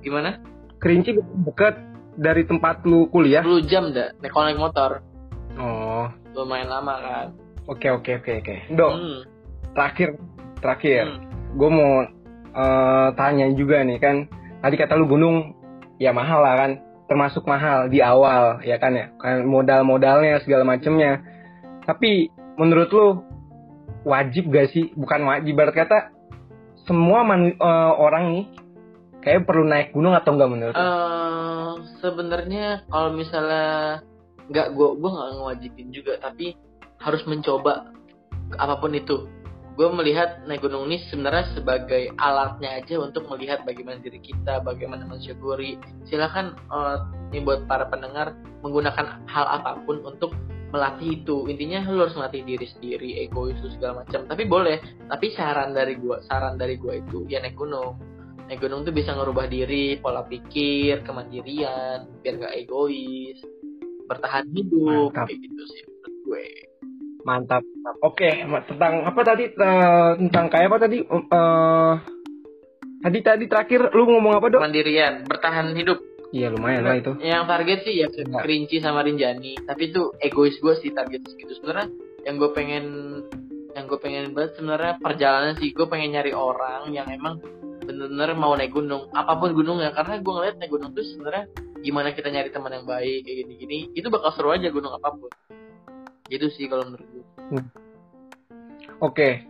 gimana? 0.00 0.40
Kerinci 0.80 1.16
deket 1.44 1.76
dari 2.16 2.44
tempat 2.44 2.80
lu 2.84 3.08
kuliah? 3.08 3.44
10 3.44 3.64
jam 3.68 3.92
dah 3.92 4.12
naik 4.20 4.32
naik 4.32 4.60
motor. 4.60 5.04
Oh, 5.54 6.08
lumayan 6.32 6.68
lama 6.68 6.94
kan? 6.98 7.26
Oke 7.64 7.88
oke 7.88 8.20
oke 8.20 8.32
oke. 8.40 8.56
Dok, 8.72 8.92
Hmm, 8.92 9.18
terakhir 9.72 10.08
terakhir. 10.58 11.04
hmm. 11.08 11.20
gue 11.54 11.70
mau 11.70 11.92
eh, 12.54 13.08
tanya 13.14 13.46
juga 13.52 13.84
nih 13.84 13.98
kan? 14.00 14.16
Tadi 14.60 14.74
kata 14.76 14.96
lu 14.96 15.04
gunung 15.06 15.52
ya 15.98 16.10
mahal 16.10 16.40
lah 16.40 16.56
kan? 16.56 16.72
Termasuk 17.04 17.44
mahal 17.44 17.92
di 17.92 18.00
awal 18.00 18.64
ya 18.64 18.80
kan 18.80 18.96
ya? 18.96 19.12
Kan 19.20 19.44
modal-modalnya 19.44 20.40
segala 20.40 20.64
macemnya. 20.64 21.20
Tapi 21.84 22.32
menurut 22.56 22.88
lu 22.88 23.06
wajib 24.04 24.52
gak 24.52 24.70
sih? 24.70 24.92
Bukan 24.94 25.24
wajib 25.26 25.56
berarti 25.56 25.80
kata 25.82 25.98
semua 26.84 27.24
manu- 27.24 27.56
eh, 27.56 27.92
orang 27.96 28.24
nih 28.30 28.44
kayak 29.24 29.48
perlu 29.48 29.64
naik 29.64 29.96
gunung 29.96 30.12
atau 30.12 30.36
enggak 30.36 30.50
menurut 30.52 30.74
lu? 30.76 30.84
Eh, 30.84 31.72
sebenarnya 32.04 32.84
kalau 32.92 33.10
misalnya 33.16 34.04
nggak 34.44 34.76
gue 34.76 34.88
gue 35.00 35.08
nggak 35.08 35.30
ngewajibin 35.40 35.88
juga 35.88 36.12
tapi 36.20 36.52
harus 37.00 37.24
mencoba 37.24 37.88
apa 38.60 38.74
pun 38.76 38.92
itu. 38.92 39.24
Gue 39.74 39.90
melihat 39.90 40.46
naik 40.46 40.62
gunung 40.62 40.86
ini 40.86 41.02
sebenarnya 41.10 41.50
sebagai 41.56 42.14
alatnya 42.20 42.78
aja 42.78 42.94
untuk 43.02 43.26
melihat 43.26 43.66
bagaimana 43.66 43.98
diri 43.98 44.22
kita 44.22 44.62
bagaimana 44.62 45.08
mensyukuri 45.08 45.80
silakan 46.06 46.54
eh, 46.70 46.96
ini 47.32 47.42
buat 47.42 47.64
para 47.66 47.88
pendengar 47.88 48.36
menggunakan 48.60 49.24
hal 49.26 49.46
apa 49.48 49.80
pun 49.88 50.04
untuk 50.04 50.36
melatih 50.74 51.22
itu. 51.22 51.46
Intinya 51.46 51.86
lu 51.86 52.02
harus 52.02 52.18
melatih 52.18 52.42
diri 52.42 52.66
sendiri 52.66 53.22
egois 53.22 53.54
itu 53.62 53.70
segala 53.78 54.02
macam. 54.02 54.26
Tapi 54.26 54.42
boleh 54.50 54.82
tapi 55.06 55.30
saran 55.38 55.70
dari 55.70 55.94
gue 55.94 56.18
saran 56.26 56.58
dari 56.58 56.74
gue 56.74 56.98
itu 56.98 57.22
ya 57.30 57.38
naik 57.38 57.54
gunung. 57.54 57.94
Naik 58.50 58.58
gunung 58.58 58.82
tuh 58.82 58.90
bisa 58.90 59.14
ngerubah 59.14 59.46
diri 59.46 59.96
pola 60.02 60.26
pikir 60.26 61.06
kemandirian 61.06 62.10
biar 62.20 62.34
gak 62.42 62.54
egois 62.58 63.38
bertahan 64.04 64.44
hidup 64.52 65.14
Mantap. 65.14 65.26
kayak 65.30 65.38
gitu 65.40 65.62
sih 65.70 65.82
menurut 65.86 66.16
gue. 66.26 66.46
Mantap. 67.24 67.62
Oke 68.04 68.28
ma- 68.44 68.66
tentang 68.66 69.06
apa 69.06 69.20
tadi 69.24 69.44
tentang 69.56 70.46
kayak 70.52 70.68
apa 70.68 70.78
tadi? 70.84 70.98
Eh, 71.00 71.94
tadi 73.00 73.18
tadi 73.24 73.44
terakhir 73.48 73.94
lu 73.96 74.04
ngomong 74.10 74.36
apa 74.36 74.46
dok? 74.52 74.60
Kemandirian 74.60 75.24
bertahan 75.24 75.72
hidup 75.72 76.02
iya 76.34 76.50
lumayan 76.50 76.82
lah 76.82 76.98
itu. 76.98 77.14
Yang 77.22 77.44
target 77.46 77.78
sih 77.86 77.94
ya 78.02 78.08
kerinci 78.10 78.82
sama 78.82 79.06
rinjani. 79.06 79.54
Tapi 79.62 79.82
itu 79.94 80.10
egois 80.18 80.58
gue 80.58 80.74
sih 80.82 80.90
target 80.90 81.22
segitu. 81.30 81.54
Sebenarnya 81.62 81.94
yang 82.26 82.42
gue 82.42 82.50
pengen 82.50 82.84
yang 83.74 83.86
gue 83.86 83.98
pengen 84.02 84.34
banget 84.34 84.58
sebenarnya 84.58 84.98
perjalanan 84.98 85.54
sih. 85.62 85.70
Gue 85.70 85.86
pengen 85.86 86.18
nyari 86.18 86.34
orang 86.34 86.90
yang 86.90 87.06
emang 87.06 87.38
bener-bener 87.86 88.34
mau 88.34 88.58
naik 88.58 88.74
gunung. 88.74 89.06
Apa 89.14 89.38
pun 89.38 89.54
gunungnya. 89.54 89.94
Karena 89.94 90.18
gue 90.18 90.32
ngeliat 90.34 90.56
naik 90.58 90.72
gunung 90.74 90.90
tuh 90.90 91.06
sebenarnya 91.06 91.46
gimana 91.78 92.10
kita 92.10 92.28
nyari 92.34 92.50
teman 92.50 92.74
yang 92.74 92.86
baik 92.90 93.22
kayak 93.22 93.36
gini-gini. 93.46 93.78
Itu 93.94 94.10
bakal 94.10 94.34
seru 94.34 94.50
aja 94.50 94.66
gunung 94.74 94.90
apa 94.90 95.14
pun. 95.14 95.30
Gitu 96.26 96.50
sih 96.50 96.66
kalau 96.66 96.90
menurut 96.90 97.06
gue 97.06 97.24
Oke, 99.02 99.44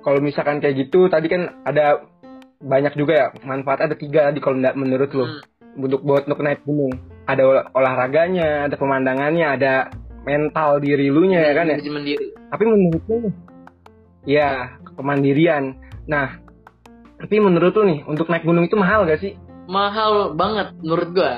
kalau 0.00 0.20
misalkan 0.22 0.60
kayak 0.62 0.88
gitu, 0.88 1.08
tadi 1.10 1.26
kan 1.26 1.64
ada 1.66 2.06
banyak 2.64 2.96
juga 2.96 3.12
ya. 3.12 3.26
Manfaat 3.44 3.84
ada 3.84 3.94
tiga 3.98 4.30
tadi 4.30 4.40
kalau 4.40 4.56
menurut 4.56 5.10
lo 5.12 5.26
Hmm, 5.26 5.40
untuk 5.76 6.00
buat 6.02 6.26
untuk 6.26 6.40
naik 6.42 6.62
gunung. 6.62 6.94
Ada 7.24 7.42
olah- 7.44 7.68
olahraganya, 7.72 8.68
ada 8.68 8.76
pemandangannya, 8.76 9.46
ada 9.46 9.72
mental 10.24 10.80
diri 10.80 11.08
lu 11.08 11.28
nya 11.28 11.40
ya 11.40 11.52
kan 11.52 11.66
ya. 11.68 11.78
Mandiri 11.80 12.26
Tapi 12.48 12.62
menurut 12.64 13.04
lu, 13.08 13.28
ya 14.24 14.76
kemandirian. 14.96 15.76
Nah, 16.04 16.38
tapi 17.20 17.40
menurut 17.40 17.72
lu 17.72 17.82
nih 17.88 17.98
untuk 18.04 18.28
naik 18.28 18.44
gunung 18.44 18.64
itu 18.68 18.76
mahal 18.76 19.04
gak 19.08 19.20
sih? 19.20 19.34
mahal 19.64 20.36
banget 20.36 20.76
menurut 20.84 21.08
gue 21.16 21.34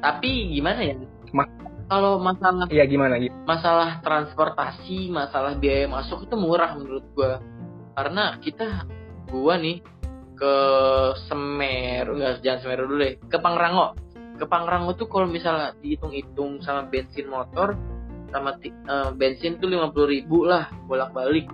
tapi 0.00 0.48
gimana 0.52 0.80
ya 0.80 0.96
Ma- 1.32 1.48
kalau 1.88 2.16
masalah 2.16 2.64
Iya 2.72 2.88
gimana 2.88 3.20
gitu? 3.20 3.36
masalah 3.44 4.00
transportasi, 4.00 5.12
masalah 5.12 5.52
biaya 5.60 5.84
masuk 5.84 6.24
itu 6.24 6.32
murah 6.40 6.72
menurut 6.72 7.04
gua. 7.12 7.44
Karena 7.92 8.40
kita 8.40 8.88
gua 9.28 9.60
nih 9.60 9.84
ke 10.34 10.54
Semeru, 11.30 12.18
enggak 12.18 12.42
jangan 12.42 12.60
Semeru 12.62 12.84
dulu 12.90 13.00
deh, 13.02 13.14
ke 13.30 13.38
Pangrango. 13.38 13.94
Ke 14.34 14.44
Pangrango 14.50 14.98
tuh 14.98 15.06
kalau 15.06 15.30
misalnya 15.30 15.74
dihitung-hitung 15.78 16.58
sama 16.66 16.90
bensin 16.90 17.30
motor 17.30 17.78
sama 18.34 18.58
eh, 18.66 19.10
bensin 19.14 19.62
tuh 19.62 19.70
50.000 19.70 19.94
ribu 20.10 20.42
lah 20.46 20.70
bolak-balik. 20.90 21.46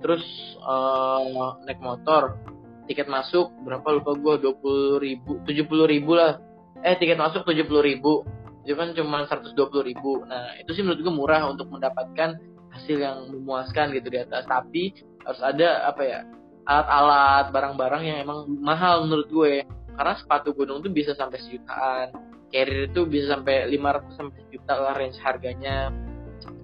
Terus 0.00 0.24
eh, 0.58 1.20
naik 1.68 1.80
motor, 1.84 2.40
tiket 2.88 3.06
masuk 3.06 3.52
berapa 3.62 3.84
lupa 4.00 4.16
gua 4.16 4.34
20.000 4.40 5.04
ribu, 5.04 5.32
70.000 5.44 5.92
ribu 5.92 6.12
lah. 6.16 6.40
Eh 6.82 6.96
tiket 6.96 7.20
masuk 7.20 7.44
70.000 7.44 7.68
ribu 7.84 8.24
itu 8.62 8.74
kan 8.78 8.94
cuma 8.94 9.26
120 9.26 9.58
ribu 9.90 10.22
nah 10.26 10.54
itu 10.58 10.70
sih 10.74 10.82
menurut 10.86 11.02
gue 11.02 11.14
murah 11.14 11.42
untuk 11.50 11.66
mendapatkan 11.70 12.38
hasil 12.72 12.96
yang 12.96 13.26
memuaskan 13.28 13.90
gitu 13.92 14.08
di 14.08 14.18
atas 14.22 14.46
tapi 14.46 14.94
harus 15.26 15.42
ada 15.42 15.90
apa 15.90 16.02
ya 16.06 16.20
alat-alat 16.68 17.50
barang-barang 17.50 18.02
yang 18.06 18.18
emang 18.22 18.46
mahal 18.60 19.06
menurut 19.06 19.28
gue. 19.30 19.54
Karena 19.92 20.14
sepatu 20.16 20.56
gunung 20.56 20.80
tuh 20.80 20.92
bisa 20.92 21.12
sampai 21.12 21.38
sejutaan. 21.42 22.16
Carrier 22.52 22.88
itu 22.88 23.08
bisa 23.08 23.32
sampai 23.36 23.68
500 23.68 24.18
sampai 24.18 24.38
sejuta 24.48 24.74
lah 24.76 24.94
range 24.96 25.18
harganya. 25.20 25.92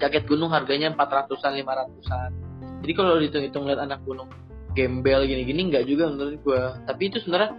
Jaket 0.01 0.25
gunung 0.29 0.51
harganya 0.53 0.93
400-an 0.93 1.55
500-an 1.55 2.49
jadi 2.83 2.93
kalau 2.95 3.19
dihitung-hitung 3.19 3.65
lihat 3.67 3.81
anak 3.83 4.01
gunung 4.07 4.31
gembel 4.77 5.27
gini-gini 5.27 5.75
nggak 5.75 5.85
juga 5.91 6.11
menurut 6.13 6.39
gue. 6.43 6.63
Tapi 6.87 7.03
itu 7.11 7.19
sebenarnya 7.27 7.51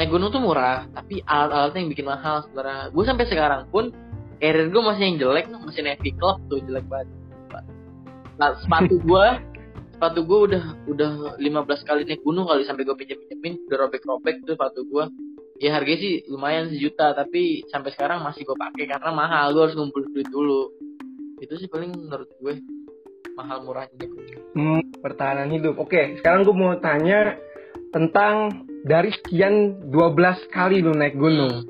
naik 0.00 0.08
gunung 0.08 0.32
tuh 0.32 0.40
murah 0.40 0.88
tapi 0.96 1.20
alat-alatnya 1.28 1.80
yang 1.84 1.90
bikin 1.92 2.06
mahal 2.08 2.36
sebenarnya. 2.48 2.88
Gue 2.92 3.04
sampai 3.04 3.26
sekarang 3.28 3.62
pun 3.68 3.92
carrier 4.40 4.68
gue 4.72 4.82
masih 4.82 5.02
yang 5.04 5.16
jelek 5.20 5.46
masih 5.52 5.82
Navy 5.84 6.10
Club 6.16 6.40
tuh 6.48 6.60
jelek 6.64 6.86
banget. 6.88 7.08
Nah, 8.40 8.56
sepatu 8.64 8.96
gua 9.04 9.38
sepatu 10.02 10.26
gua 10.26 10.50
udah 10.50 10.64
udah 10.90 11.10
15 11.38 11.86
kali 11.86 12.02
naik 12.02 12.26
gunung 12.26 12.50
kali 12.50 12.66
sampai 12.66 12.82
gua 12.82 12.98
pinjem 12.98 13.22
pinjemin 13.22 13.54
udah 13.70 13.86
robek 13.86 14.02
robek 14.02 14.42
tuh 14.42 14.58
sepatu 14.58 14.82
gua 14.90 15.06
ya 15.62 15.78
harganya 15.78 16.02
sih 16.02 16.26
lumayan 16.26 16.74
sejuta 16.74 17.14
tapi 17.14 17.62
sampai 17.70 17.94
sekarang 17.94 18.18
masih 18.26 18.42
gue 18.42 18.58
pakai 18.58 18.90
karena 18.90 19.14
mahal 19.14 19.54
gue 19.54 19.62
harus 19.62 19.78
ngumpul 19.78 20.02
duit 20.10 20.26
dulu 20.26 20.74
itu 21.38 21.54
sih 21.54 21.70
paling 21.70 21.94
menurut 21.94 22.26
gue 22.42 22.58
mahal 23.38 23.62
murahnya. 23.62 24.10
Hmm, 24.58 24.82
pertahanan 24.98 25.54
hidup. 25.54 25.78
Oke, 25.78 26.18
sekarang 26.18 26.42
gue 26.42 26.54
mau 26.54 26.74
tanya 26.82 27.38
tentang 27.94 28.66
dari 28.82 29.14
sekian 29.14 29.86
12 29.86 30.50
kali 30.50 30.82
lu 30.82 30.98
naik 30.98 31.14
gunung. 31.14 31.62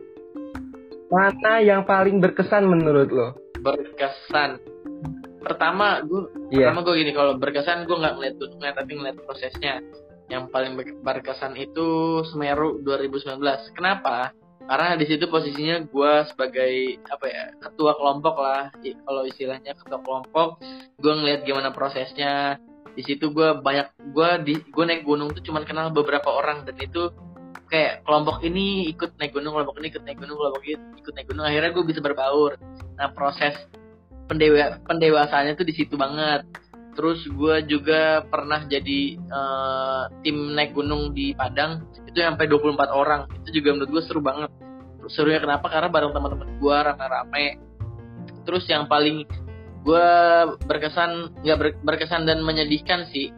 Mana 1.12 1.61
yang 1.61 1.85
paling 1.85 2.17
berkesan 2.17 2.65
menurut 2.65 3.12
lo? 3.12 3.43
berkesan 3.62 4.59
pertama 5.43 6.01
gue 6.03 6.23
Iya. 6.51 6.71
pertama 6.71 6.81
gue 6.87 6.95
gini 7.03 7.13
kalau 7.13 7.33
berkesan 7.37 7.85
gue 7.85 7.97
nggak 7.99 8.15
ngeliat 8.17 8.35
gunungnya 8.39 8.73
tapi 8.73 8.91
ngeliat 8.97 9.17
prosesnya. 9.27 9.75
Yang 10.31 10.49
paling 10.49 10.73
ber- 10.79 10.97
berkesan 11.05 11.53
itu 11.59 11.89
Semeru 12.31 12.81
2019 12.81 13.43
kenapa? 13.77 14.33
Karena 14.63 14.95
di 14.95 15.05
situ 15.05 15.27
posisinya 15.27 15.83
gue 15.85 16.13
sebagai 16.31 16.73
apa 17.11 17.27
ya 17.27 17.45
ketua 17.59 17.99
kelompok 17.99 18.39
lah. 18.39 18.71
Kalau 18.81 19.23
istilahnya 19.27 19.75
ketua 19.75 19.99
kelompok 20.01 20.63
gue 20.97 21.13
ngeliat 21.13 21.43
gimana 21.43 21.75
prosesnya. 21.75 22.57
Di 22.95 23.03
situ 23.03 23.33
gue 23.33 23.59
banyak 23.59 23.89
gue 24.15 24.29
di 24.47 24.55
gue 24.63 24.85
naik 24.87 25.03
gunung 25.03 25.35
tuh 25.35 25.43
cuman 25.43 25.67
kenal 25.67 25.91
beberapa 25.91 26.31
orang. 26.31 26.63
Dan 26.65 26.79
itu 26.79 27.11
kayak 27.69 28.07
kelompok 28.07 28.41
ini 28.47 28.89
ikut 28.95 29.19
naik 29.19 29.35
gunung 29.35 29.57
kelompok 29.59 29.81
ini 29.83 29.87
ikut 29.91 30.03
naik 30.07 30.19
gunung 30.23 30.37
kelompok 30.39 30.63
ini 30.65 30.75
ikut 31.03 31.13
naik 31.19 31.27
gunung. 31.29 31.45
Akhirnya 31.45 31.71
gue 31.75 31.85
bisa 31.85 32.01
berbaur. 32.01 32.51
Nah 32.97 33.09
proses 33.13 33.59
pendewa 34.26 34.79
pendewasaannya 34.87 35.55
tuh 35.59 35.67
di 35.67 35.75
situ 35.75 35.95
banget. 35.95 36.47
Terus 36.93 37.25
gue 37.25 37.57
juga 37.73 38.21
pernah 38.29 38.69
jadi 38.69 39.17
eh, 39.17 40.02
tim 40.21 40.52
naik 40.52 40.76
gunung 40.76 41.17
di 41.17 41.33
Padang 41.33 41.88
itu 42.05 42.21
sampai 42.21 42.45
24 42.47 42.93
orang. 42.93 43.21
Itu 43.43 43.62
juga 43.62 43.76
menurut 43.76 43.91
gue 43.91 44.02
seru 44.05 44.21
banget. 44.21 44.50
Serunya 45.11 45.41
kenapa? 45.43 45.67
Karena 45.73 45.88
bareng 45.88 46.12
teman-teman 46.12 46.49
gue 46.61 46.76
rame-rame. 46.76 47.47
Terus 48.45 48.64
yang 48.69 48.87
paling 48.87 49.25
gue 49.83 50.09
berkesan 50.69 51.43
nggak 51.43 51.59
ber- 51.59 51.81
berkesan 51.83 52.23
dan 52.29 52.45
menyedihkan 52.45 53.11
sih 53.11 53.35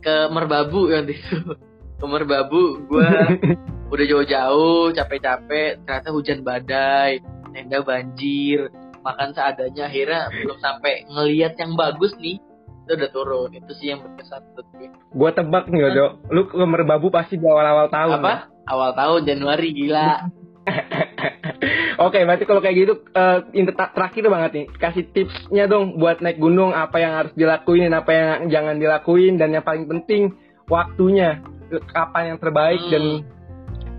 ke 0.00 0.16
Merbabu 0.32 0.88
yang 0.94 1.10
itu. 1.10 1.58
Ke 2.00 2.04
Merbabu 2.06 2.80
gue 2.88 3.10
udah 3.90 4.06
jauh-jauh 4.06 4.94
capek-capek 4.94 5.82
ternyata 5.82 6.08
hujan 6.14 6.46
badai 6.46 7.18
tenda 7.50 7.82
banjir 7.82 8.70
makan 9.10 9.28
seadanya 9.32 9.84
akhirnya 9.86 10.20
belum 10.30 10.58
sampai 10.58 10.92
ngelihat 11.06 11.52
yang 11.54 11.74
bagus 11.74 12.14
nih 12.16 12.38
itu 12.80 12.92
udah 12.92 13.10
turun 13.10 13.50
itu 13.52 13.72
sih 13.76 13.90
yang 13.90 14.00
berkesan 14.00 14.40
menurut 14.44 14.66
gue 14.72 14.88
Gue 15.10 15.30
tebak 15.30 15.64
nih, 15.66 15.80
Dodo. 15.84 16.06
Lu 16.28 16.42
ke 16.46 16.58
Merbabu 16.58 17.10
pasti 17.10 17.34
di 17.34 17.44
awal-awal 17.44 17.86
tahun. 17.86 18.18
apa 18.18 18.34
awal 18.66 18.90
tahun 18.94 19.20
Januari 19.26 19.68
gila 19.70 20.10
Oke, 22.00 22.24
berarti 22.24 22.48
kalau 22.48 22.64
kayak 22.64 22.76
gitu, 22.78 22.94
inter- 23.52 23.92
terakhir 23.92 24.24
banget 24.24 24.50
nih, 24.54 24.66
kasih 24.72 25.04
tipsnya 25.12 25.68
dong 25.68 26.00
buat 26.00 26.24
naik 26.24 26.40
gunung, 26.40 26.72
apa 26.72 26.96
yang 26.96 27.12
harus 27.12 27.32
dilakuin, 27.34 27.92
apa 27.92 28.10
yang 28.10 28.48
jangan 28.48 28.80
dilakuin, 28.80 29.36
dan 29.36 29.52
yang 29.52 29.60
paling 29.60 29.84
penting 29.84 30.32
waktunya, 30.64 31.44
kapan 31.92 32.34
yang 32.34 32.38
terbaik 32.40 32.80
Hmm. 32.80 32.90
dan 32.90 33.04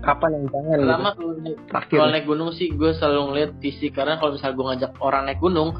kapan 0.02 0.30
yang 0.34 0.44
jangan. 0.50 0.76
Gitu. 0.76 0.82
pertama 0.84 1.10
kalau 1.14 1.32
naik, 1.38 1.58
Terakhir. 1.70 1.96
kalau 1.96 2.10
naik 2.10 2.26
gunung 2.26 2.50
sih 2.52 2.68
gue 2.74 2.90
selalu 2.98 3.20
ngeliat 3.30 3.50
fisik 3.62 3.90
karena 3.94 4.14
kalau 4.18 4.34
misalnya 4.34 4.54
gue 4.58 4.66
ngajak 4.68 4.92
orang 4.98 5.22
naik 5.30 5.40
gunung 5.40 5.70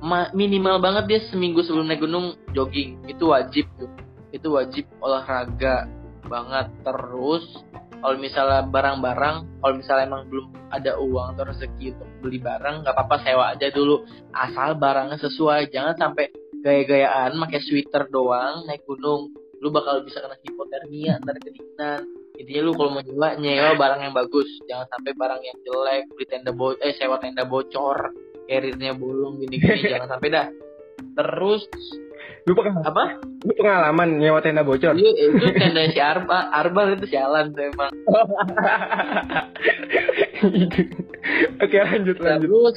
ma- 0.00 0.32
minimal 0.32 0.76
banget 0.80 1.04
dia 1.08 1.20
seminggu 1.32 1.60
sebelum 1.64 1.88
naik 1.88 2.04
gunung 2.04 2.36
jogging 2.52 3.00
itu 3.08 3.24
wajib 3.28 3.64
tuh 3.80 3.90
itu 4.30 4.48
wajib 4.52 4.84
olahraga 5.02 5.90
banget 6.28 6.70
terus 6.86 7.44
kalau 8.00 8.16
misalnya 8.16 8.64
barang-barang 8.64 9.36
kalau 9.60 9.74
misalnya 9.76 10.04
emang 10.08 10.24
belum 10.32 10.46
ada 10.72 10.96
uang 10.96 11.36
atau 11.36 11.44
rezeki 11.50 11.96
untuk 11.98 12.08
beli 12.22 12.38
barang 12.40 12.86
nggak 12.86 12.94
apa-apa 12.96 13.16
sewa 13.26 13.44
aja 13.52 13.68
dulu 13.68 14.06
asal 14.32 14.78
barangnya 14.78 15.18
sesuai 15.20 15.68
jangan 15.68 15.98
sampai 15.98 16.30
gaya-gayaan 16.60 17.36
pakai 17.36 17.60
sweater 17.60 18.08
doang 18.08 18.64
naik 18.64 18.84
gunung 18.84 19.32
lu 19.60 19.68
bakal 19.68 20.00
bisa 20.00 20.24
kena 20.24 20.36
hipotermia 20.40 21.20
ntar 21.20 21.36
kedinginan 21.36 22.00
intinya 22.40 22.62
lu 22.64 22.72
kalau 22.72 22.96
mau 22.96 23.04
nyewa 23.04 23.28
nyewa 23.36 23.76
barang 23.76 24.00
yang 24.00 24.14
bagus. 24.16 24.48
Jangan 24.64 24.88
sampai 24.88 25.12
barang 25.12 25.40
yang 25.44 25.56
jelek 25.60 26.08
beli 26.08 26.24
tenda 26.24 26.50
bo 26.56 26.72
eh 26.80 26.96
sewa 26.96 27.20
tenda 27.20 27.44
bocor 27.44 28.16
carriernya 28.48 28.96
bolong 28.96 29.44
gini-gini. 29.44 29.86
Jangan 29.92 30.16
sampai 30.16 30.28
dah. 30.32 30.46
Terus 31.00 31.64
Lu, 32.48 32.56
peng- 32.56 32.72
apa? 32.80 33.20
Lu 33.44 33.52
pengalaman 33.52 34.16
nyewa 34.16 34.40
tenda 34.40 34.64
bocor? 34.64 34.96
itu, 34.96 35.04
itu 35.12 35.46
tenda 35.52 35.84
si 35.92 36.00
Arba. 36.00 36.48
Arbal 36.48 36.96
itu 36.96 37.12
sialan 37.12 37.52
tuh 37.52 37.68
emang. 37.68 37.92
Oke, 41.60 41.76
lanjut, 41.76 42.16
lanjut. 42.16 42.48
terus 42.48 42.76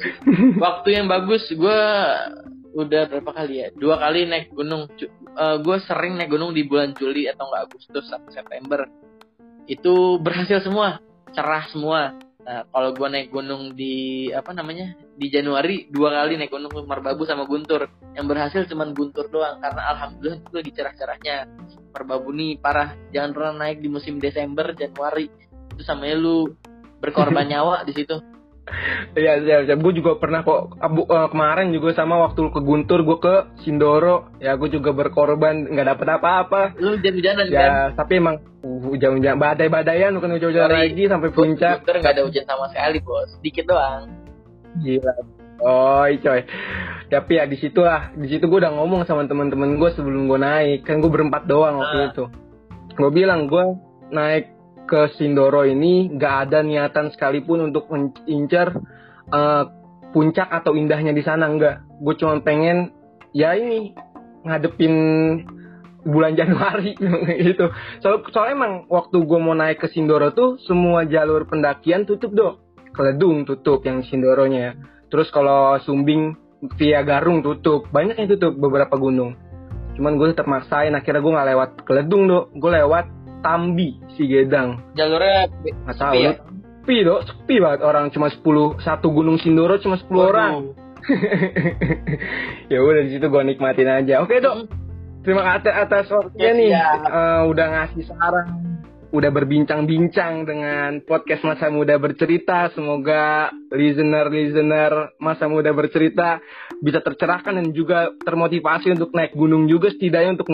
waktu 0.60 0.88
yang 1.00 1.08
bagus 1.08 1.48
gue 1.48 1.80
udah 2.76 3.02
berapa 3.08 3.32
kali 3.32 3.64
ya? 3.64 3.68
Dua 3.72 3.96
kali 4.02 4.28
naik 4.28 4.52
gunung. 4.52 4.92
Gue 5.64 5.78
sering 5.88 6.20
naik 6.20 6.36
gunung 6.36 6.52
di 6.52 6.68
bulan 6.68 6.92
Juli 6.98 7.32
atau 7.32 7.48
enggak 7.48 7.72
Agustus 7.72 8.06
atau 8.12 8.30
September 8.36 8.84
itu 9.68 10.20
berhasil 10.20 10.60
semua 10.64 11.00
cerah 11.34 11.66
semua. 11.74 12.16
Nah 12.44 12.68
kalau 12.70 12.94
gue 12.94 13.08
naik 13.10 13.34
gunung 13.34 13.74
di 13.74 14.28
apa 14.30 14.54
namanya 14.54 14.94
di 15.18 15.28
Januari 15.32 15.90
dua 15.90 16.14
kali 16.14 16.38
naik 16.38 16.54
gunung 16.54 16.72
Merbabu 16.86 17.26
sama 17.26 17.50
Guntur. 17.50 17.90
Yang 18.14 18.26
berhasil 18.30 18.62
cuman 18.70 18.94
Guntur 18.94 19.28
doang 19.34 19.60
karena 19.60 19.82
alhamdulillah 19.98 20.40
itu 20.40 20.54
lagi 20.54 20.72
cerah-cerahnya. 20.72 21.36
Merbabu 21.92 22.30
nih 22.32 22.62
parah 22.62 22.94
jangan 23.12 23.32
pernah 23.34 23.54
naik 23.68 23.82
di 23.82 23.90
musim 23.90 24.22
Desember 24.22 24.72
Januari. 24.78 25.28
Itu 25.74 25.82
samanya 25.82 26.16
lu 26.22 26.54
berkorban 27.02 27.50
nyawa 27.52 27.84
di 27.84 27.92
situ 27.98 28.33
Iya, 29.14 29.44
iya, 29.44 29.58
iya. 29.62 29.76
Gue 29.76 29.92
juga 29.92 30.16
pernah 30.16 30.40
kok 30.42 30.80
abu- 30.80 31.04
eh, 31.06 31.28
kemarin 31.30 31.70
juga 31.70 31.92
sama 31.92 32.16
waktu 32.18 32.48
ke 32.48 32.60
Guntur, 32.60 33.04
gue 33.04 33.18
ke 33.20 33.36
Sindoro. 33.62 34.32
Ya, 34.40 34.56
gue 34.56 34.72
juga 34.72 34.96
berkorban, 34.96 35.68
nggak 35.68 35.88
dapet 35.94 36.08
apa-apa. 36.10 36.62
lu 36.80 36.96
hujan-hujanan 36.96 37.46
kan 37.48 37.54
Ya, 37.54 37.76
tapi 37.92 38.24
emang 38.24 38.40
uh, 38.64 38.80
hujan-hujan, 38.88 39.36
badai-badaian, 39.36 40.16
bukan 40.16 40.40
hujan-hujan 40.40 40.72
lagi 40.72 41.04
sampai 41.06 41.30
puncak. 41.30 41.84
Guntur 41.84 41.96
nggak 42.00 42.14
ada 42.16 42.24
hujan 42.24 42.44
sama 42.46 42.66
sekali 42.72 42.98
bos 43.00 43.30
dikit 43.40 43.66
doang 43.68 44.08
Gila. 44.80 45.14
Oh, 45.60 46.04
coy. 46.10 46.42
Tapi 47.08 47.32
ya 47.38 47.46
di 47.46 47.56
situ 47.56 47.80
lah, 47.80 48.10
di 48.12 48.26
situ 48.26 48.42
gue 48.44 48.58
udah 48.58 48.74
ngomong 48.74 49.06
sama 49.06 49.24
teman-teman 49.24 49.78
gue 49.78 49.90
sebelum 49.94 50.26
gue 50.26 50.36
naik. 50.36 50.80
Kan 50.82 50.98
gue 50.98 51.08
berempat 51.08 51.46
doang 51.46 51.78
waktu 51.78 52.00
Ah. 52.00 52.08
itu. 52.10 52.24
Gue 52.94 53.12
bilang 53.12 53.46
gue 53.46 53.64
naik 54.10 54.50
ke 54.94 55.18
Sindoro 55.18 55.66
ini 55.66 56.14
gak 56.14 56.50
ada 56.50 56.62
niatan 56.62 57.10
sekalipun 57.10 57.74
untuk 57.74 57.90
mengincar 57.90 58.78
eh, 59.34 59.64
puncak 60.14 60.54
atau 60.54 60.78
indahnya 60.78 61.10
di 61.18 61.26
sana 61.26 61.50
enggak. 61.50 61.82
Gue 61.98 62.14
cuma 62.22 62.38
pengen 62.46 62.94
ya 63.34 63.58
ini 63.58 63.98
ngadepin 64.46 64.94
bulan 66.06 66.38
Januari 66.40 66.94
gitu. 67.42 67.74
Soal, 68.06 68.22
soalnya 68.30 68.54
emang 68.54 68.74
waktu 68.86 69.18
gue 69.18 69.40
mau 69.42 69.58
naik 69.58 69.82
ke 69.82 69.90
Sindoro 69.90 70.30
tuh 70.38 70.62
semua 70.70 71.10
jalur 71.10 71.50
pendakian 71.50 72.06
tutup 72.06 72.32
dok. 72.38 72.62
Keledung 72.94 73.50
tutup 73.50 73.82
yang 73.90 74.06
Sindoronya 74.06 74.60
ya. 74.62 74.72
Terus 75.10 75.34
kalau 75.34 75.82
Sumbing 75.82 76.38
via 76.78 77.02
Garung 77.02 77.42
tutup. 77.42 77.90
Banyak 77.90 78.22
yang 78.22 78.30
tutup 78.38 78.54
beberapa 78.54 78.94
gunung. 79.02 79.34
Cuman 79.98 80.22
gue 80.22 80.38
tetap 80.38 80.46
maksain 80.46 80.94
akhirnya 80.94 81.26
gue 81.26 81.34
nggak 81.34 81.50
lewat 81.58 81.70
Keledung 81.90 82.30
dok. 82.30 82.54
Gue 82.54 82.70
lewat 82.70 83.23
Tambi 83.44 84.00
si 84.16 84.24
Gedang. 84.26 84.80
jalurnya 84.96 85.52
Nggak 85.84 85.98
tahu. 86.00 86.14
Ya? 86.18 86.32
Sepi 86.84 86.98
dok, 87.00 87.20
sepi 87.24 87.56
banget 87.60 87.80
orang 87.84 88.08
cuma 88.10 88.28
10 88.28 88.44
satu 88.80 89.08
gunung 89.12 89.36
Sindoro 89.38 89.78
cuma 89.78 89.96
10 89.96 90.08
orang. 90.16 90.54
Ya 92.72 92.80
udah 92.80 93.02
di 93.04 93.10
situ 93.12 93.26
gue 93.28 93.44
nikmatin 93.44 93.88
aja. 93.88 94.24
Oke 94.24 94.40
dok, 94.40 94.72
terima 95.22 95.44
kasih 95.46 95.72
atas 95.72 96.08
waktunya 96.10 96.44
Ya, 96.44 96.52
nih. 96.56 96.70
siap. 96.72 97.00
Eh, 97.04 97.42
udah 97.52 97.66
ngasih 97.70 98.04
saran, 98.08 98.48
udah 99.12 99.30
berbincang-bincang 99.30 100.34
dengan 100.44 101.04
podcast 101.04 101.44
masa 101.44 101.68
muda 101.68 102.00
bercerita. 102.00 102.72
Semoga 102.72 103.52
listener-listener 103.70 105.16
masa 105.20 105.46
muda 105.48 105.70
bercerita 105.72 106.40
bisa 106.80 107.00
tercerahkan 107.00 107.60
dan 107.62 107.68
juga 107.72 108.12
termotivasi 108.24 108.96
untuk 108.96 109.12
naik 109.14 109.36
gunung 109.36 109.68
juga 109.68 109.92
setidaknya 109.92 110.40
untuk 110.40 110.50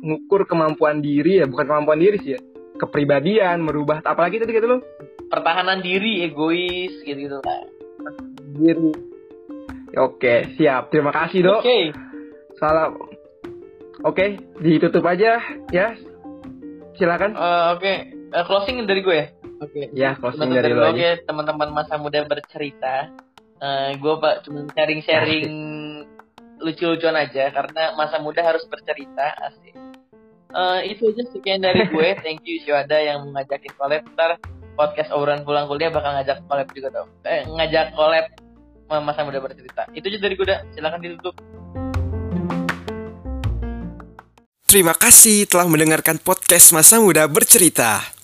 mengukur 0.00 0.44
kemampuan 0.44 1.00
diri 1.00 1.40
ya, 1.40 1.46
bukan 1.46 1.66
kemampuan 1.66 2.00
diri 2.00 2.16
sih 2.20 2.32
ya. 2.36 2.40
Kepribadian, 2.76 3.64
merubah 3.64 4.04
apalagi 4.04 4.36
tadi 4.36 4.52
kata 4.52 4.68
lu? 4.68 4.80
pertahanan 5.26 5.82
diri 5.82 6.22
egois 6.22 7.02
gitu 7.02 7.18
gitu 7.18 7.42
lah 7.42 7.66
Diri. 8.54 8.94
Oke, 9.98 10.54
siap. 10.54 10.94
Terima 10.94 11.10
kasih, 11.10 11.42
Dok. 11.42 11.60
oke 11.66 11.78
Salam. 12.62 12.90
Oke, 14.06 14.38
ditutup 14.62 15.02
aja 15.02 15.40
ya. 15.74 15.98
Silakan. 16.94 17.34
Eh, 17.34 17.66
oke 17.74 17.94
Eh, 18.26 18.44
closing 18.44 18.82
dari 18.84 19.00
gue 19.06 19.16
ya 19.16 19.26
oke 19.62 19.82
Ya, 19.94 20.10
closing 20.18 20.50
dari 20.50 20.74
aja. 20.74 20.90
oke 20.90 21.08
teman-teman 21.24 21.70
masa 21.72 21.94
muda 21.96 22.26
bercerita 22.26 23.14
Eh, 23.56 23.90
gue 23.96 24.14
pak 24.20 24.44
cuma 24.44 24.68
sharing-sharing 24.76 25.48
lucu-lucuan 26.60 27.16
aja 27.16 27.48
karena 27.52 27.96
masa 27.96 28.20
muda 28.20 28.44
harus 28.44 28.64
bercerita 28.68 29.32
asik. 29.48 29.72
Eh, 30.56 30.96
itu 30.96 31.12
aja 31.12 31.22
sekian 31.28 31.60
dari 31.60 31.84
gue. 31.84 32.08
Thank 32.24 32.48
you 32.48 32.56
Syuada 32.64 32.96
yang 32.96 33.28
mengajakin 33.28 33.76
collab. 33.76 34.08
Ntar 34.16 34.40
podcast 34.72 35.12
obrolan 35.12 35.44
pulang 35.44 35.68
kuliah 35.68 35.92
bakal 35.92 36.16
ngajak 36.16 36.40
collab 36.48 36.68
juga 36.72 36.88
dong. 36.96 37.08
Eh, 37.28 37.44
ngajak 37.44 37.92
collab 37.92 38.24
sama 38.88 39.12
masa 39.12 39.20
muda 39.28 39.44
bercerita. 39.44 39.84
Itu 39.92 40.08
aja 40.08 40.16
dari 40.16 40.32
gue. 40.32 40.48
dah. 40.48 40.64
Silakan 40.72 41.00
ditutup. 41.04 41.36
Terima 44.66 44.96
kasih 44.96 45.44
telah 45.46 45.68
mendengarkan 45.68 46.18
podcast 46.18 46.74
Masa 46.74 46.98
Muda 46.98 47.28
Bercerita. 47.30 48.15